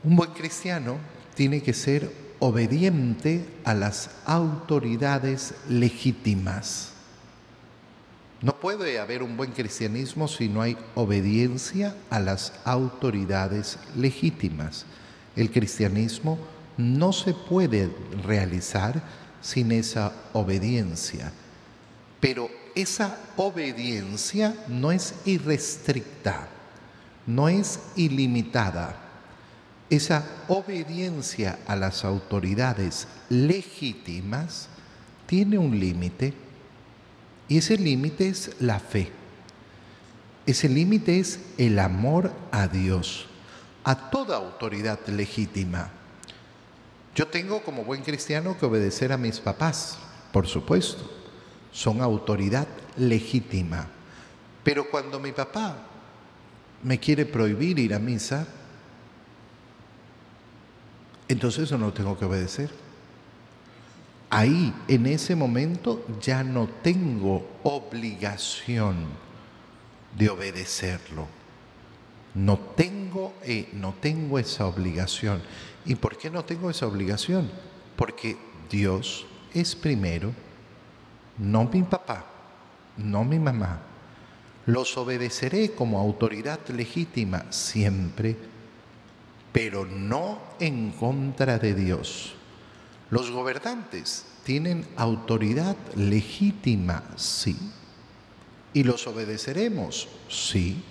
Un 0.05 0.17
buen 0.17 0.31
cristiano 0.33 0.99
tiene 1.35 1.63
que 1.63 1.73
ser 1.73 2.22
obediente 2.43 3.47
a 3.63 3.73
las 3.73 4.11
autoridades 4.25 5.55
legítimas. 5.69 6.91
No 8.41 8.59
puede 8.59 8.99
haber 8.99 9.23
un 9.23 9.37
buen 9.37 9.53
cristianismo 9.53 10.27
si 10.27 10.49
no 10.49 10.61
hay 10.61 10.77
obediencia 10.97 11.95
a 12.11 12.19
las 12.19 12.53
autoridades 12.65 13.79
legítimas. 13.95 14.87
El 15.37 15.53
cristianismo 15.53 16.37
no 16.77 17.13
se 17.13 17.33
puede 17.33 17.89
realizar 18.25 19.01
sin 19.41 19.71
esa 19.71 20.13
obediencia. 20.33 21.31
Pero 22.19 22.51
esa 22.75 23.21
obediencia 23.37 24.57
no 24.67 24.91
es 24.91 25.15
irrestricta, 25.27 26.49
no 27.25 27.49
es 27.49 27.79
ilimitada. 27.95 29.12
Esa 29.93 30.25
obediencia 30.49 31.59
a 31.67 31.77
las 31.77 32.07
autoridades 32.07 33.07
legítimas 33.29 34.71
tiene 35.27 35.59
un 35.59 35.79
límite 35.79 36.33
y 37.47 37.59
ese 37.59 37.77
límite 37.77 38.27
es 38.27 38.53
la 38.59 38.81
fe. 38.81 39.13
Ese 40.47 40.71
límite 40.71 41.19
es 41.19 41.41
el 41.59 41.79
amor 41.79 42.33
a 42.53 42.69
Dios, 42.69 43.27
a 43.85 44.09
toda 44.09 44.39
autoridad 44.39 44.99
legítima. 45.09 45.91
Yo 47.15 47.29
tengo 47.29 47.63
como 47.63 47.85
buen 47.85 48.01
cristiano 48.01 48.57
que 48.59 48.65
obedecer 48.65 49.13
a 49.13 49.19
mis 49.19 49.41
papás, 49.41 49.99
por 50.33 50.47
supuesto. 50.47 51.05
Son 51.71 52.01
autoridad 52.01 52.67
legítima. 52.97 53.89
Pero 54.65 54.91
cuando 54.91 55.21
mi 55.21 55.33
papá 55.33 55.77
me 56.83 56.99
quiere 56.99 57.27
prohibir 57.27 57.79
ir 57.79 57.93
a 57.93 57.99
misa, 57.99 58.47
entonces 61.29 61.69
yo 61.69 61.79
no 61.79 61.93
tengo 61.93 62.19
que 62.19 62.25
obedecer. 62.25 62.71
Ahí, 64.31 64.75
en 64.89 65.07
ese 65.07 65.37
momento, 65.37 66.05
ya 66.21 66.43
no 66.43 66.67
tengo 66.83 67.47
obligación 67.63 69.07
de 70.17 70.31
obedecerlo. 70.31 71.27
No 72.35 72.59
tengo, 72.59 73.35
eh, 73.43 73.69
no 73.75 73.95
tengo 74.01 74.39
esa 74.39 74.67
obligación. 74.67 75.43
¿Y 75.85 75.97
por 75.97 76.17
qué 76.17 76.31
no 76.31 76.45
tengo 76.45 76.71
esa 76.71 76.87
obligación? 76.87 77.51
Porque 77.97 78.39
Dios 78.71 79.27
es 79.53 79.77
primero, 79.77 80.33
no 81.37 81.65
mi 81.65 81.83
papá, 81.83 82.25
no 82.97 83.25
mi 83.25 83.39
mamá. 83.39 83.83
Los 84.65 84.97
obedeceré 84.97 85.73
como 85.73 85.99
autoridad 85.99 86.61
legítima 86.69 87.45
siempre 87.51 88.37
pero 89.53 89.85
no 89.85 90.41
en 90.59 90.91
contra 90.93 91.59
de 91.59 91.75
Dios. 91.75 92.35
Los 93.11 93.31
gobernantes 93.31 94.25
tienen 94.45 94.87
autoridad 94.97 95.77
legítima, 95.95 97.05
sí, 97.17 97.57
y 98.73 98.83
los 98.85 99.07
obedeceremos, 99.07 100.09
sí, 100.29 100.83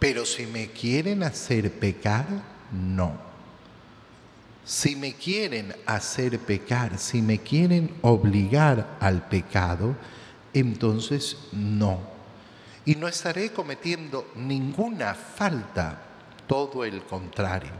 pero 0.00 0.26
si 0.26 0.46
me 0.46 0.66
quieren 0.68 1.22
hacer 1.22 1.70
pecar, 1.70 2.26
no. 2.72 3.16
Si 4.64 4.96
me 4.96 5.14
quieren 5.14 5.74
hacer 5.86 6.40
pecar, 6.40 6.98
si 6.98 7.22
me 7.22 7.38
quieren 7.38 7.94
obligar 8.02 8.96
al 8.98 9.28
pecado, 9.28 9.96
entonces 10.52 11.36
no. 11.52 12.00
Y 12.84 12.96
no 12.96 13.06
estaré 13.06 13.52
cometiendo 13.52 14.28
ninguna 14.34 15.14
falta 15.14 16.11
todo 16.52 16.84
el 16.84 17.02
contrario. 17.04 17.70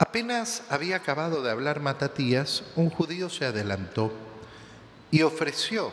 Apenas 0.00 0.64
había 0.68 0.96
acabado 0.96 1.44
de 1.44 1.52
hablar 1.52 1.78
Matatías, 1.78 2.64
un 2.74 2.90
judío 2.90 3.30
se 3.30 3.44
adelantó 3.44 4.12
y 5.12 5.22
ofreció 5.22 5.92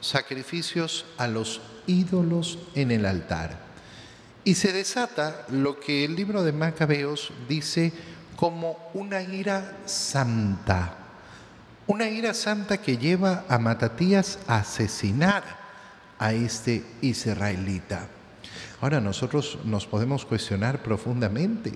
sacrificios 0.00 1.04
a 1.18 1.28
los 1.28 1.60
ídolos 1.86 2.58
en 2.74 2.90
el 2.90 3.04
altar. 3.04 3.60
Y 4.44 4.54
se 4.54 4.72
desata 4.72 5.44
lo 5.50 5.78
que 5.78 6.06
el 6.06 6.16
libro 6.16 6.42
de 6.42 6.52
Macabeos 6.52 7.34
dice 7.50 7.92
como 8.34 8.78
una 8.94 9.20
ira 9.20 9.76
santa. 9.84 10.96
Una 11.86 12.08
ira 12.08 12.32
santa 12.32 12.78
que 12.78 12.96
lleva 12.96 13.44
a 13.50 13.58
Matatías 13.58 14.38
a 14.46 14.56
asesinar 14.56 15.44
a 16.18 16.32
este 16.32 16.82
israelita. 17.02 18.08
Ahora 18.84 19.00
nosotros 19.00 19.56
nos 19.64 19.86
podemos 19.86 20.26
cuestionar 20.26 20.82
profundamente 20.82 21.72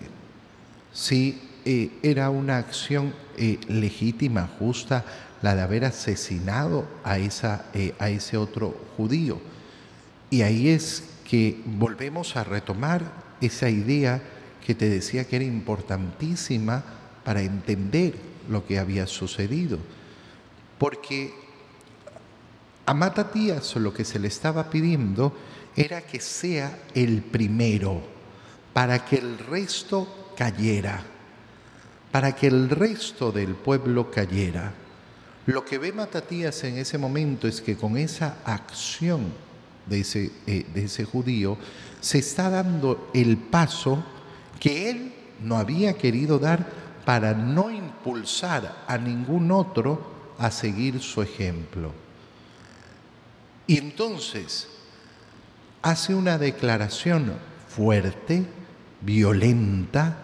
si 0.92 1.40
eh, 1.64 1.90
era 2.02 2.28
una 2.28 2.58
acción 2.58 3.14
eh, 3.38 3.58
legítima, 3.66 4.50
justa, 4.58 5.06
la 5.40 5.54
de 5.54 5.62
haber 5.62 5.86
asesinado 5.86 6.86
a, 7.04 7.16
esa, 7.16 7.64
eh, 7.72 7.94
a 7.98 8.10
ese 8.10 8.36
otro 8.36 8.78
judío. 8.98 9.40
Y 10.28 10.42
ahí 10.42 10.68
es 10.68 11.02
que 11.24 11.58
volvemos 11.64 12.36
a 12.36 12.44
retomar 12.44 13.10
esa 13.40 13.70
idea 13.70 14.20
que 14.66 14.74
te 14.74 14.90
decía 14.90 15.24
que 15.24 15.36
era 15.36 15.46
importantísima 15.46 16.84
para 17.24 17.40
entender 17.40 18.16
lo 18.50 18.66
que 18.66 18.78
había 18.78 19.06
sucedido. 19.06 19.78
Porque 20.76 21.32
a 22.84 22.92
Matatías 22.92 23.76
lo 23.76 23.94
que 23.94 24.04
se 24.04 24.18
le 24.18 24.28
estaba 24.28 24.68
pidiendo 24.68 25.32
era 25.78 26.00
que 26.00 26.18
sea 26.18 26.76
el 26.92 27.22
primero, 27.22 28.02
para 28.72 29.04
que 29.04 29.16
el 29.16 29.38
resto 29.38 30.32
cayera, 30.36 31.04
para 32.10 32.34
que 32.34 32.48
el 32.48 32.68
resto 32.68 33.30
del 33.30 33.54
pueblo 33.54 34.10
cayera. 34.10 34.74
Lo 35.46 35.64
que 35.64 35.78
ve 35.78 35.92
Matatías 35.92 36.64
en 36.64 36.78
ese 36.78 36.98
momento 36.98 37.46
es 37.46 37.60
que 37.60 37.76
con 37.76 37.96
esa 37.96 38.38
acción 38.44 39.32
de 39.86 40.00
ese, 40.00 40.32
eh, 40.48 40.66
de 40.74 40.84
ese 40.84 41.04
judío 41.04 41.56
se 42.00 42.18
está 42.18 42.50
dando 42.50 43.10
el 43.14 43.36
paso 43.36 44.04
que 44.58 44.90
él 44.90 45.12
no 45.44 45.58
había 45.58 45.92
querido 45.96 46.40
dar 46.40 46.66
para 47.04 47.34
no 47.34 47.70
impulsar 47.70 48.84
a 48.88 48.98
ningún 48.98 49.52
otro 49.52 50.34
a 50.38 50.50
seguir 50.50 51.00
su 51.00 51.22
ejemplo. 51.22 51.92
Y 53.68 53.78
entonces 53.78 54.68
hace 55.82 56.14
una 56.14 56.38
declaración 56.38 57.32
fuerte, 57.68 58.44
violenta, 59.00 60.16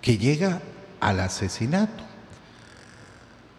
que 0.00 0.18
llega 0.18 0.60
al 1.00 1.20
asesinato. 1.20 2.04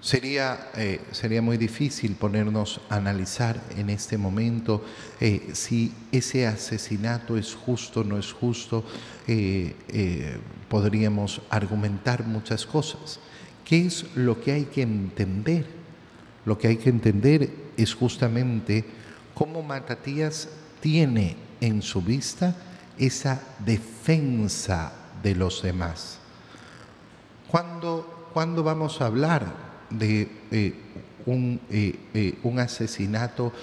Sería, 0.01 0.69
eh, 0.75 0.99
sería 1.11 1.41
muy 1.41 1.55
difícil 1.55 2.15
ponernos 2.15 2.81
a 2.89 2.97
analizar 2.97 3.61
en 3.77 3.89
este 3.89 4.17
momento 4.17 4.83
eh, 5.21 5.51
si 5.53 5.93
ese 6.11 6.45
asesinato 6.45 7.37
es 7.37 7.55
justo 7.55 8.01
o 8.01 8.03
no 8.03 8.17
es 8.17 8.33
justo. 8.33 8.83
Eh, 9.27 10.37
podríamos 10.67 11.41
argumentar 11.49 12.25
muchas 12.25 12.65
cosas. 12.65 13.19
¿Qué 13.63 13.85
es 13.85 14.05
lo 14.15 14.41
que 14.41 14.51
hay 14.51 14.65
que 14.65 14.81
entender? 14.81 15.65
Lo 16.45 16.57
que 16.57 16.67
hay 16.67 16.77
que 16.77 16.89
entender 16.89 17.49
es 17.77 17.93
justamente 17.93 18.83
cómo 19.33 19.63
Matatías 19.63 20.49
tiene 20.83 21.37
en 21.61 21.81
su 21.81 22.01
vista 22.01 22.53
esa 22.97 23.41
defensa 23.59 24.91
de 25.23 25.33
los 25.33 25.61
demás. 25.61 26.17
¿Cuándo, 27.49 28.63
vamos 28.63 28.99
a 28.99 29.05
hablar 29.05 29.45
de 29.89 30.29
eh, 30.51 30.73
un, 31.25 31.61
eh, 31.69 31.97
eh, 32.13 32.37
un, 32.43 32.59
asesinato, 32.59 33.53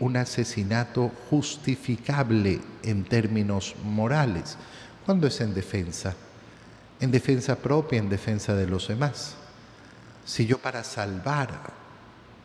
un 0.00 0.16
asesinato 0.16 1.12
justificable 1.28 2.58
en 2.82 3.04
términos 3.04 3.74
morales? 3.84 4.56
¿Cuándo 5.04 5.26
es 5.26 5.38
en 5.42 5.52
defensa? 5.52 6.14
En 7.00 7.10
defensa 7.10 7.56
propia, 7.56 7.98
en 7.98 8.08
defensa 8.08 8.54
de 8.54 8.66
los 8.66 8.88
demás. 8.88 9.34
Si 10.24 10.46
yo 10.46 10.56
para 10.56 10.82
salvar 10.84 11.50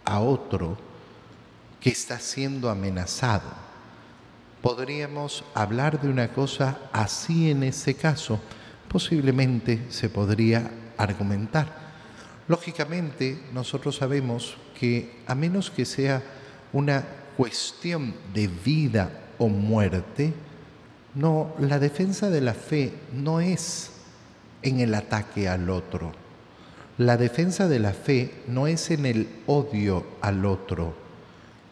a 0.04 0.20
otro 0.20 0.78
que 1.80 1.92
está 1.92 2.20
siendo 2.20 2.70
amenazado, 2.70 3.71
podríamos 4.62 5.44
hablar 5.54 6.02
de 6.02 6.10
una 6.10 6.30
cosa 6.30 6.80
así 6.92 7.50
en 7.50 7.64
ese 7.64 7.96
caso, 7.96 8.40
posiblemente 8.88 9.86
se 9.90 10.10
podría 10.10 10.70
argumentar. 10.98 11.92
Lógicamente, 12.48 13.40
nosotros 13.54 13.96
sabemos 13.96 14.58
que 14.80 15.22
a 15.28 15.36
menos 15.36 15.72
que 15.72 15.86
sea 15.86 16.22
una 16.74 17.06
cuestión 17.38 18.14
de 18.34 18.48
vida 18.48 19.10
o 19.38 19.48
muerte, 19.48 20.34
no, 21.16 21.54
la 21.60 21.80
defensa 21.80 22.30
de 22.30 22.42
la 22.42 22.54
fe 22.54 22.94
no 23.14 23.42
es 23.42 23.92
en 24.62 24.80
el 24.80 24.94
ataque 24.94 25.50
al 25.50 25.70
otro. 25.70 26.12
La 26.98 27.18
defensa 27.18 27.68
de 27.68 27.80
la 27.80 27.94
fe 27.94 28.32
no 28.48 28.68
es 28.68 28.92
en 28.92 29.06
el 29.06 29.28
odio 29.48 30.06
al 30.22 30.46
otro. 30.46 30.94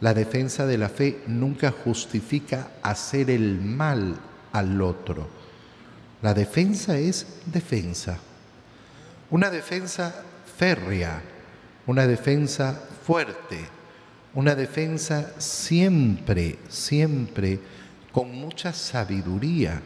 La 0.02 0.14
defensa 0.14 0.66
de 0.66 0.78
la 0.78 0.90
fe 0.90 1.24
nunca 1.28 1.72
justifica 1.72 2.72
hacer 2.82 3.30
el 3.30 3.60
mal 3.60 4.16
al 4.54 4.82
otro. 4.82 5.28
La 6.22 6.34
defensa 6.34 6.98
es 6.98 7.26
defensa. 7.46 8.18
Una 9.30 9.50
defensa 9.50 10.24
férrea, 10.58 11.22
una 11.86 12.08
defensa 12.08 12.82
fuerte, 13.06 13.60
una 14.34 14.56
defensa 14.56 15.34
siempre, 15.38 16.60
siempre 16.68 17.60
con 18.12 18.32
mucha 18.32 18.74
sabiduría, 18.74 19.82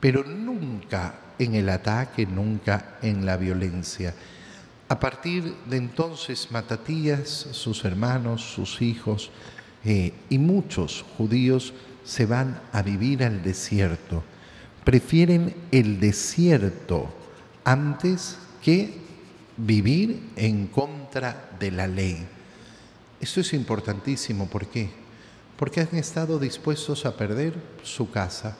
pero 0.00 0.24
nunca 0.24 1.14
en 1.38 1.54
el 1.54 1.68
ataque, 1.68 2.26
nunca 2.26 2.98
en 3.02 3.26
la 3.26 3.36
violencia. 3.36 4.14
A 4.90 4.98
partir 4.98 5.54
de 5.66 5.76
entonces, 5.76 6.48
Matatías, 6.50 7.28
sus 7.52 7.84
hermanos, 7.84 8.42
sus 8.42 8.82
hijos 8.82 9.30
eh, 9.84 10.12
y 10.28 10.36
muchos 10.38 11.04
judíos 11.16 11.72
se 12.04 12.26
van 12.26 12.60
a 12.72 12.82
vivir 12.82 13.22
al 13.22 13.40
desierto. 13.40 14.24
Prefieren 14.84 15.54
el 15.70 16.00
desierto 16.00 17.08
antes 17.62 18.36
que 18.64 18.98
vivir 19.56 20.32
en 20.34 20.66
contra 20.66 21.52
de 21.60 21.70
la 21.70 21.86
ley. 21.86 22.26
Esto 23.20 23.42
es 23.42 23.52
importantísimo, 23.52 24.48
¿por 24.48 24.66
qué? 24.66 24.90
Porque 25.56 25.82
han 25.82 25.94
estado 25.94 26.36
dispuestos 26.36 27.06
a 27.06 27.16
perder 27.16 27.54
su 27.84 28.10
casa, 28.10 28.56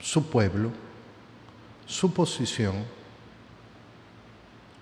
su 0.00 0.28
pueblo, 0.28 0.72
su 1.86 2.12
posición, 2.12 2.74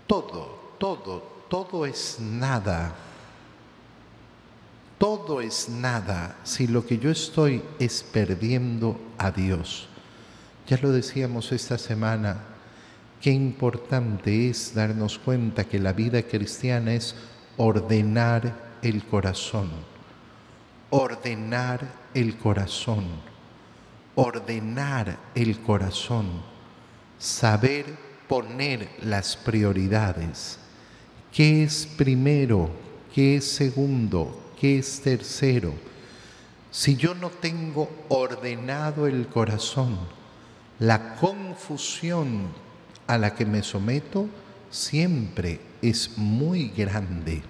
todo, 0.07 0.75
todo, 0.79 1.23
todo 1.49 1.87
es 1.87 2.19
nada. 2.21 2.95
Todo 4.99 5.41
es 5.41 5.69
nada. 5.69 6.37
Si 6.45 6.67
lo 6.67 6.87
que 6.87 6.99
yo 6.99 7.11
estoy 7.11 7.63
es 7.79 8.03
perdiendo 8.03 8.99
a 9.19 9.31
Dios. 9.31 9.89
Ya 10.67 10.79
lo 10.81 10.93
decíamos 10.93 11.53
esta 11.53 11.77
semana, 11.77 12.39
qué 13.21 13.31
importante 13.31 14.49
es 14.49 14.75
darnos 14.75 15.19
cuenta 15.19 15.65
que 15.65 15.79
la 15.79 15.93
vida 15.93 16.23
cristiana 16.23 16.95
es 16.95 17.15
ordenar 17.57 18.79
el 18.83 19.05
corazón, 19.05 19.71
ordenar 20.91 21.87
el 22.15 22.37
corazón, 22.39 23.05
ordenar 24.15 25.19
el 25.35 25.61
corazón, 25.61 26.27
saber 27.19 28.04
poner 28.29 28.89
las 29.03 29.37
prioridades. 29.37 30.59
¿Qué 31.33 31.65
es 31.65 31.87
primero? 31.97 32.71
¿Qué 33.15 33.37
es 33.37 33.45
segundo? 33.45 34.53
¿Qué 34.61 34.79
es 34.79 35.01
tercero? 35.01 35.75
Si 36.71 36.97
yo 36.97 37.15
no 37.15 37.31
tengo 37.31 37.89
ordenado 38.09 39.07
el 39.07 39.29
corazón, 39.29 39.99
la 40.79 41.15
confusión 41.17 42.49
a 43.07 43.19
la 43.19 43.35
que 43.35 43.47
me 43.47 43.63
someto 43.63 44.27
siempre 44.71 45.61
es 45.83 46.19
muy 46.19 46.69
grande. 46.69 47.43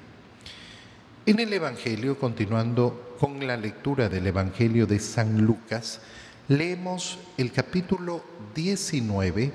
En 1.27 1.41
el 1.41 1.53
Evangelio, 1.53 2.19
continuando 2.19 3.17
con 3.19 3.47
la 3.47 3.57
lectura 3.57 4.11
del 4.11 4.27
Evangelio 4.27 4.87
de 4.87 4.99
San 4.99 5.41
Lucas, 5.47 6.01
leemos 6.49 7.19
el 7.39 7.51
capítulo 7.51 8.23
19 8.55 9.53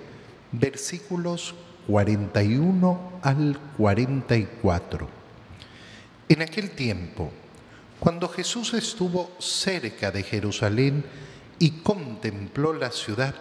versículos 0.52 1.56
41 1.88 3.20
al 3.22 3.60
44. 3.78 5.08
En 6.28 6.42
aquel 6.42 6.72
tiempo, 6.72 7.32
cuando 8.00 8.30
Jesús 8.30 8.74
estuvo 8.74 9.32
cerca 9.40 10.12
de 10.12 10.24
Jerusalén 10.24 11.04
y 11.58 11.72
contempló 11.82 12.74
la 12.74 12.92
ciudad, 12.92 13.36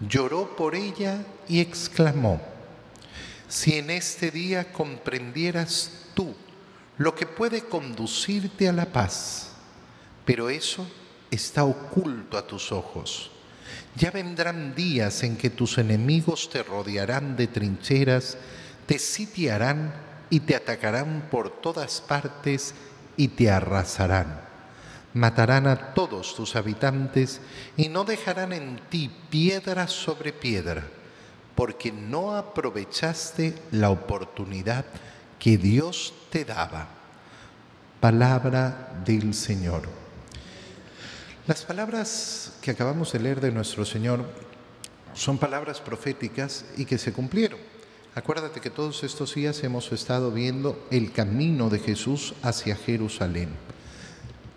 lloró 0.00 0.56
por 0.56 0.74
ella 0.74 1.24
y 1.48 1.60
exclamó, 1.60 2.40
si 3.48 3.74
en 3.74 3.90
este 3.90 4.30
día 4.30 4.72
comprendieras 4.72 6.06
tú 6.14 6.34
lo 6.96 7.14
que 7.14 7.26
puede 7.26 7.62
conducirte 7.62 8.68
a 8.68 8.72
la 8.72 8.86
paz, 8.86 9.50
pero 10.24 10.48
eso 10.48 10.86
está 11.30 11.64
oculto 11.64 12.38
a 12.38 12.46
tus 12.46 12.70
ojos. 12.70 13.30
Ya 13.96 14.10
vendrán 14.10 14.74
días 14.74 15.22
en 15.22 15.36
que 15.36 15.50
tus 15.50 15.78
enemigos 15.78 16.48
te 16.48 16.62
rodearán 16.62 17.36
de 17.36 17.48
trincheras, 17.48 18.38
te 18.86 18.98
sitiarán 18.98 19.92
y 20.30 20.40
te 20.40 20.54
atacarán 20.54 21.28
por 21.30 21.50
todas 21.50 22.00
partes 22.00 22.74
y 23.16 23.28
te 23.28 23.50
arrasarán. 23.50 24.40
Matarán 25.12 25.66
a 25.66 25.92
todos 25.92 26.36
tus 26.36 26.54
habitantes 26.54 27.40
y 27.76 27.88
no 27.88 28.04
dejarán 28.04 28.52
en 28.52 28.80
ti 28.88 29.10
piedra 29.28 29.88
sobre 29.88 30.32
piedra, 30.32 30.84
porque 31.56 31.90
no 31.90 32.36
aprovechaste 32.36 33.54
la 33.72 33.90
oportunidad 33.90 34.84
que 35.40 35.58
Dios 35.58 36.14
te 36.30 36.44
daba. 36.44 36.86
Palabra 38.00 39.02
del 39.04 39.34
Señor. 39.34 39.99
Las 41.50 41.64
palabras 41.64 42.52
que 42.62 42.70
acabamos 42.70 43.10
de 43.10 43.18
leer 43.18 43.40
de 43.40 43.50
nuestro 43.50 43.84
Señor 43.84 44.24
son 45.14 45.36
palabras 45.36 45.80
proféticas 45.80 46.64
y 46.76 46.84
que 46.84 46.96
se 46.96 47.12
cumplieron. 47.12 47.58
Acuérdate 48.14 48.60
que 48.60 48.70
todos 48.70 49.02
estos 49.02 49.34
días 49.34 49.64
hemos 49.64 49.90
estado 49.90 50.30
viendo 50.30 50.86
el 50.92 51.10
camino 51.10 51.68
de 51.68 51.80
Jesús 51.80 52.34
hacia 52.44 52.76
Jerusalén. 52.76 53.48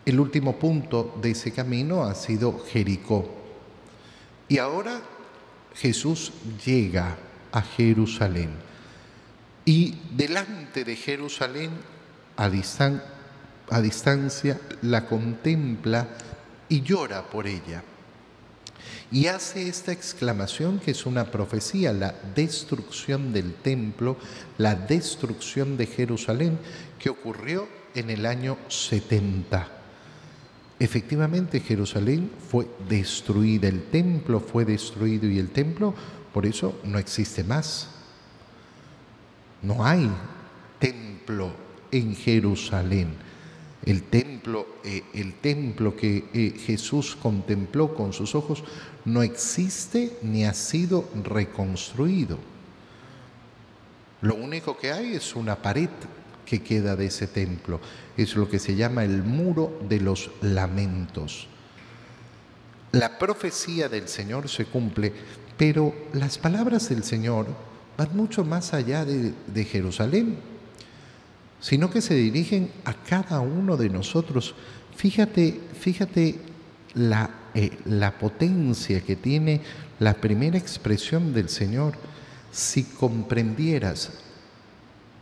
El 0.05 0.19
último 0.19 0.59
punto 0.59 1.17
de 1.19 1.31
ese 1.31 1.51
camino 1.51 2.03
ha 2.03 2.13
sido 2.13 2.59
Jericó. 2.59 3.27
Y 4.47 4.59
ahora 4.59 5.01
Jesús 5.73 6.31
llega 6.63 7.17
a 7.51 7.63
Jerusalén. 7.63 8.51
Y 9.65 9.95
delante 10.11 10.83
de 10.83 10.95
Jerusalén, 10.95 11.71
a, 12.37 12.51
distancia, 13.81 14.61
la 14.83 15.07
contempla 15.07 16.07
y 16.69 16.81
llora 16.81 17.23
por 17.29 17.47
ella. 17.47 17.83
Y 19.11 19.27
hace 19.27 19.67
esta 19.67 19.91
exclamación 19.91 20.79
que 20.79 20.91
es 20.91 21.05
una 21.05 21.25
profecía, 21.25 21.93
la 21.93 22.15
destrucción 22.35 23.31
del 23.31 23.53
templo, 23.53 24.17
la 24.57 24.75
destrucción 24.75 25.77
de 25.77 25.85
Jerusalén, 25.85 26.57
que 26.97 27.09
ocurrió 27.09 27.67
en 27.93 28.09
el 28.09 28.25
año 28.25 28.57
70. 28.67 29.67
Efectivamente, 30.79 31.59
Jerusalén 31.59 32.31
fue 32.49 32.67
destruida, 32.89 33.67
el 33.67 33.83
templo 33.83 34.39
fue 34.39 34.65
destruido 34.65 35.29
y 35.29 35.37
el 35.37 35.49
templo 35.49 35.93
por 36.33 36.47
eso 36.47 36.79
no 36.83 36.97
existe 36.97 37.43
más. 37.43 37.89
No 39.61 39.85
hay 39.85 40.09
templo 40.79 41.53
en 41.91 42.15
Jerusalén. 42.15 43.15
El 43.85 44.03
templo, 44.03 44.65
eh, 44.85 45.03
el 45.13 45.33
templo 45.35 45.95
que 45.95 46.25
eh, 46.33 46.53
Jesús 46.57 47.17
contempló 47.21 47.93
con 47.93 48.13
sus 48.13 48.33
ojos 48.33 48.63
no 49.03 49.21
existe 49.23 50.17
ni 50.21 50.45
ha 50.45 50.53
sido 50.53 51.09
reconstruido. 51.23 52.37
Lo 54.21 54.35
único 54.35 54.77
que 54.77 54.93
hay 54.93 55.15
es 55.15 55.35
una 55.35 55.61
pared 55.61 55.89
que 56.45 56.63
queda 56.63 56.95
de 56.95 57.07
ese 57.07 57.27
templo. 57.27 57.81
Es 58.15 58.37
lo 58.37 58.49
que 58.49 58.59
se 58.59 58.75
llama 58.75 59.03
el 59.03 59.21
muro 59.21 59.77
de 59.89 59.99
los 59.99 60.31
lamentos. 60.41 61.47
La 62.93 63.19
profecía 63.19 63.89
del 63.89 64.07
Señor 64.07 64.47
se 64.47 64.65
cumple, 64.65 65.11
pero 65.57 65.93
las 66.13 66.37
palabras 66.37 66.87
del 66.87 67.03
Señor 67.03 67.47
van 67.97 68.15
mucho 68.15 68.45
más 68.45 68.73
allá 68.73 69.03
de 69.03 69.65
Jerusalén 69.65 70.52
sino 71.63 71.89
que 71.89 72.01
se 72.01 72.13
dirigen 72.13 72.69
a 72.83 72.93
cada 72.93 73.39
uno 73.39 73.77
de 73.77 73.87
nosotros. 73.89 74.53
Fíjate, 74.97 75.61
fíjate 75.79 76.35
la, 76.93 77.29
eh, 77.53 77.79
la 77.85 78.19
potencia 78.19 78.99
que 78.99 79.15
tiene 79.15 79.61
la 79.99 80.13
primera 80.13 80.57
expresión 80.57 81.33
del 81.33 81.47
Señor. 81.47 81.93
Si 82.51 82.83
comprendieras 82.83 84.11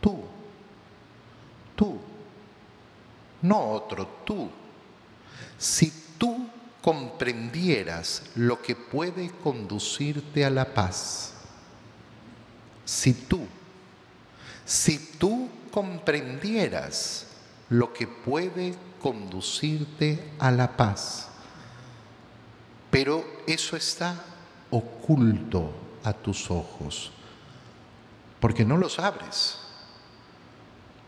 tú, 0.00 0.18
tú, 1.76 2.00
no 3.42 3.60
otro, 3.60 4.08
tú, 4.26 4.50
si 5.56 5.92
tú 6.18 6.48
comprendieras 6.82 8.24
lo 8.34 8.60
que 8.60 8.74
puede 8.74 9.30
conducirte 9.44 10.44
a 10.44 10.50
la 10.50 10.74
paz, 10.74 11.34
si 12.84 13.12
tú, 13.14 13.46
si 14.66 14.98
tú 15.20 15.48
comprendieras 15.72 17.26
lo 17.70 17.92
que 17.92 18.06
puede 18.06 18.74
conducirte 19.00 20.32
a 20.38 20.52
la 20.52 20.76
paz. 20.76 21.28
Pero 22.90 23.24
eso 23.46 23.74
está 23.76 24.14
oculto 24.70 25.72
a 26.04 26.12
tus 26.12 26.50
ojos, 26.50 27.10
porque 28.38 28.64
no 28.64 28.76
los 28.76 28.98
abres, 28.98 29.56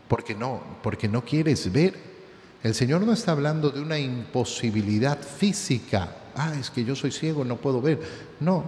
porque 0.07 0.33
no, 0.33 0.61
porque 0.81 1.07
no 1.07 1.23
quieres 1.23 1.71
ver. 1.71 2.15
El 2.63 2.73
Señor 2.73 3.01
no 3.01 3.13
está 3.13 3.31
hablando 3.31 3.69
de 3.69 3.79
una 3.79 3.99
imposibilidad 3.99 5.21
física. 5.21 6.15
Ah, 6.35 6.53
es 6.59 6.71
que 6.71 6.83
yo 6.83 6.95
soy 6.95 7.11
ciego, 7.11 7.45
no 7.45 7.57
puedo 7.57 7.79
ver. 7.79 8.01
No, 8.39 8.63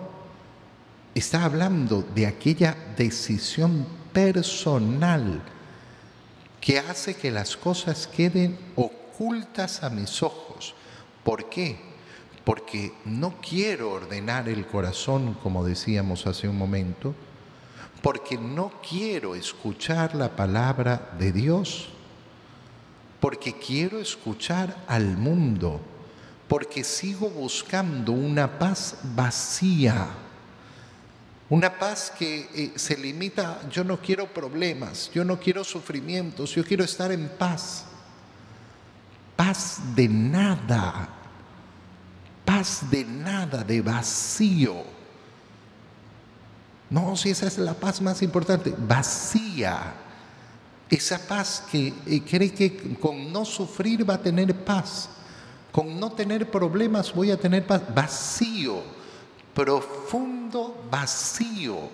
está 1.15 1.43
hablando 1.43 2.03
de 2.13 2.27
aquella 2.27 2.77
decisión 2.95 3.88
personal 4.13 5.41
que 6.67 6.80
hace 6.80 7.15
que 7.15 7.32
las 7.32 7.56
cosas 7.56 8.08
queden 8.08 8.60
ocultas 8.75 9.84
a 9.84 9.89
mis 9.89 10.21
ojos. 10.21 10.75
¿Por 11.23 11.47
qué? 11.49 11.80
Porque 12.43 12.91
no 13.06 13.36
quiero 13.39 13.91
ordenar 13.91 14.49
el 14.49 14.67
corazón, 14.67 15.38
como 15.41 15.63
decíamos 15.63 16.27
hace 16.27 16.49
un 16.49 16.58
momento, 16.58 17.15
porque 18.01 18.38
no 18.38 18.73
quiero 18.86 19.34
escuchar 19.34 20.13
la 20.13 20.36
palabra 20.36 21.13
de 21.17 21.32
Dios, 21.32 21.88
porque 23.21 23.53
quiero 23.53 24.01
escuchar 24.01 24.75
al 24.89 25.15
mundo, 25.15 25.80
porque 26.49 26.84
sigo 26.84 27.30
buscando 27.30 28.12
una 28.12 28.60
paz 28.60 28.97
vacía, 29.15 30.10
una 31.49 31.77
paz 31.77 32.12
que 32.17 32.49
eh, 32.53 32.73
se 32.75 32.97
limita, 32.97 33.62
yo 33.71 33.83
no 33.83 34.01
quiero 34.01 34.33
problemas, 34.33 35.10
yo 35.13 35.23
no 35.23 35.39
quiero 35.39 35.63
sufrimientos, 35.63 36.55
yo 36.55 36.63
quiero 36.63 36.83
estar 36.83 37.12
en 37.12 37.29
paz. 37.29 37.86
Paz 39.36 39.79
de 39.95 40.10
nada, 40.10 41.10
paz 42.43 42.89
de 42.89 43.05
nada, 43.05 43.63
de 43.63 43.81
vacío 43.81 44.97
no, 46.89 47.15
si 47.17 47.29
esa 47.29 47.47
es 47.47 47.57
la 47.57 47.73
paz 47.73 48.01
más 48.01 48.21
importante, 48.21 48.73
vacía. 48.77 49.93
Esa 50.89 51.19
paz 51.27 51.65
que 51.69 51.93
eh, 52.05 52.21
cree 52.21 52.53
que 52.53 52.97
con 52.97 53.31
no 53.33 53.43
sufrir 53.43 54.10
va 54.10 54.13
a 54.13 54.21
tener 54.21 54.55
paz, 54.63 55.10
con 55.71 55.99
no 55.99 56.13
tener 56.13 56.49
problemas 56.49 57.13
voy 57.13 57.31
a 57.31 57.38
tener 57.38 57.67
paz. 57.67 57.81
Vacío, 57.93 58.81
profundo 59.53 60.46
vacío. 60.89 61.89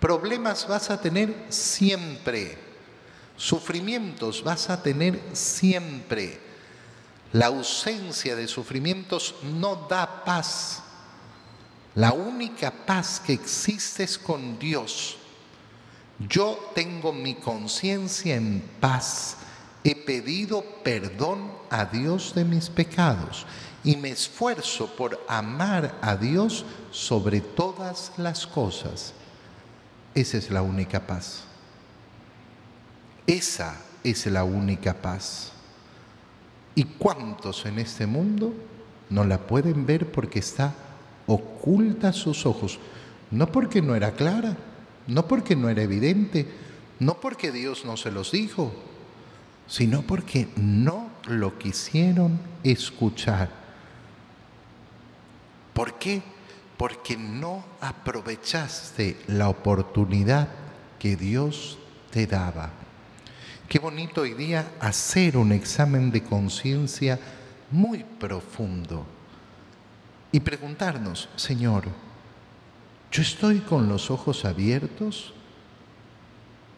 Problemas 0.00 0.66
vas 0.66 0.90
a 0.90 1.00
tener 1.00 1.46
siempre, 1.50 2.58
sufrimientos 3.36 4.42
vas 4.42 4.70
a 4.70 4.82
tener 4.82 5.20
siempre. 5.32 6.40
La 7.32 7.46
ausencia 7.46 8.34
de 8.34 8.48
sufrimientos 8.48 9.34
no 9.42 9.86
da 9.88 10.24
paz. 10.24 10.82
La 11.94 12.12
única 12.12 12.70
paz 12.70 13.20
que 13.24 13.32
existe 13.32 14.04
es 14.04 14.18
con 14.18 14.58
Dios. 14.58 15.16
Yo 16.18 16.72
tengo 16.74 17.12
mi 17.12 17.34
conciencia 17.34 18.36
en 18.36 18.62
paz. 18.80 19.36
He 19.84 19.94
pedido 19.94 20.62
perdón 20.82 21.50
a 21.70 21.84
Dios 21.84 22.34
de 22.34 22.44
mis 22.44 22.68
pecados 22.68 23.46
y 23.82 23.96
me 23.96 24.10
esfuerzo 24.10 24.86
por 24.96 25.24
amar 25.28 25.98
a 26.02 26.16
Dios 26.16 26.64
sobre 26.90 27.40
todas 27.40 28.12
las 28.16 28.46
cosas. 28.46 29.14
Esa 30.14 30.36
es 30.38 30.50
la 30.50 30.62
única 30.62 31.06
paz. 31.06 31.44
Esa 33.26 33.76
es 34.04 34.26
la 34.26 34.44
única 34.44 34.94
paz. 34.94 35.52
¿Y 36.74 36.84
cuántos 36.84 37.64
en 37.66 37.78
este 37.78 38.06
mundo 38.06 38.52
no 39.08 39.24
la 39.24 39.38
pueden 39.38 39.86
ver 39.86 40.10
porque 40.10 40.38
está 40.38 40.74
oculta 41.26 42.12
sus 42.12 42.46
ojos, 42.46 42.78
no 43.30 43.50
porque 43.50 43.82
no 43.82 43.94
era 43.94 44.12
clara, 44.12 44.56
no 45.06 45.26
porque 45.26 45.56
no 45.56 45.68
era 45.68 45.82
evidente, 45.82 46.46
no 46.98 47.20
porque 47.20 47.52
Dios 47.52 47.84
no 47.84 47.96
se 47.96 48.10
los 48.10 48.32
dijo, 48.32 48.72
sino 49.66 50.02
porque 50.02 50.48
no 50.56 51.08
lo 51.28 51.58
quisieron 51.58 52.40
escuchar. 52.62 53.59
¿Por 55.80 55.94
qué? 55.94 56.20
Porque 56.76 57.16
no 57.16 57.64
aprovechaste 57.80 59.16
la 59.28 59.48
oportunidad 59.48 60.46
que 60.98 61.16
Dios 61.16 61.78
te 62.10 62.26
daba. 62.26 62.68
Qué 63.66 63.78
bonito 63.78 64.20
hoy 64.20 64.34
día 64.34 64.72
hacer 64.78 65.38
un 65.38 65.52
examen 65.52 66.10
de 66.10 66.22
conciencia 66.22 67.18
muy 67.70 68.04
profundo 68.04 69.06
y 70.30 70.40
preguntarnos, 70.40 71.30
Señor, 71.34 71.84
¿yo 73.10 73.22
estoy 73.22 73.60
con 73.60 73.88
los 73.88 74.10
ojos 74.10 74.44
abiertos? 74.44 75.32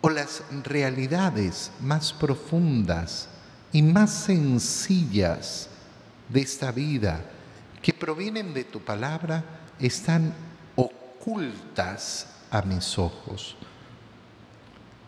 ¿O 0.01 0.11
las 0.11 0.45
realidades 0.62 1.73
más 1.81 2.12
profundas 2.12 3.29
y 3.73 3.83
más 3.83 4.12
sencillas 4.12 5.69
de 6.29 6.41
esta 6.41 6.71
vida 6.71 7.25
que 7.83 7.92
provienen 7.92 8.55
de 8.55 8.64
tu 8.64 8.81
palabra 8.81 9.45
están 9.79 10.33
ocultas 10.77 12.29
a 12.51 12.62
mis 12.62 12.99
ojos? 12.99 13.57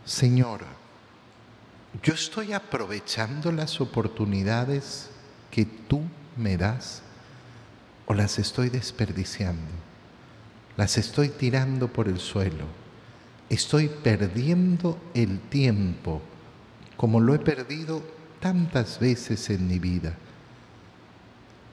Señor, 0.04 0.60
yo 2.02 2.12
estoy 2.12 2.52
aprovechando 2.52 3.52
las 3.52 3.80
oportunidades 3.80 5.10
que 5.50 5.64
tú 5.64 6.02
me 6.36 6.56
das 6.56 7.02
o 8.06 8.14
las 8.14 8.38
estoy 8.38 8.68
desperdiciando, 8.68 9.70
las 10.76 10.98
estoy 10.98 11.28
tirando 11.28 11.88
por 11.88 12.08
el 12.08 12.18
suelo, 12.18 12.66
estoy 13.48 13.88
perdiendo 13.88 14.98
el 15.14 15.38
tiempo 15.38 16.20
como 16.96 17.20
lo 17.20 17.34
he 17.34 17.38
perdido 17.38 18.02
tantas 18.40 18.98
veces 18.98 19.50
en 19.50 19.66
mi 19.66 19.78
vida. 19.78 20.14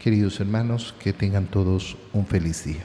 Queridos 0.00 0.40
hermanos, 0.40 0.94
que 0.98 1.12
tengan 1.12 1.44
todos 1.44 1.98
un 2.14 2.26
feliz 2.26 2.64
día. 2.64 2.80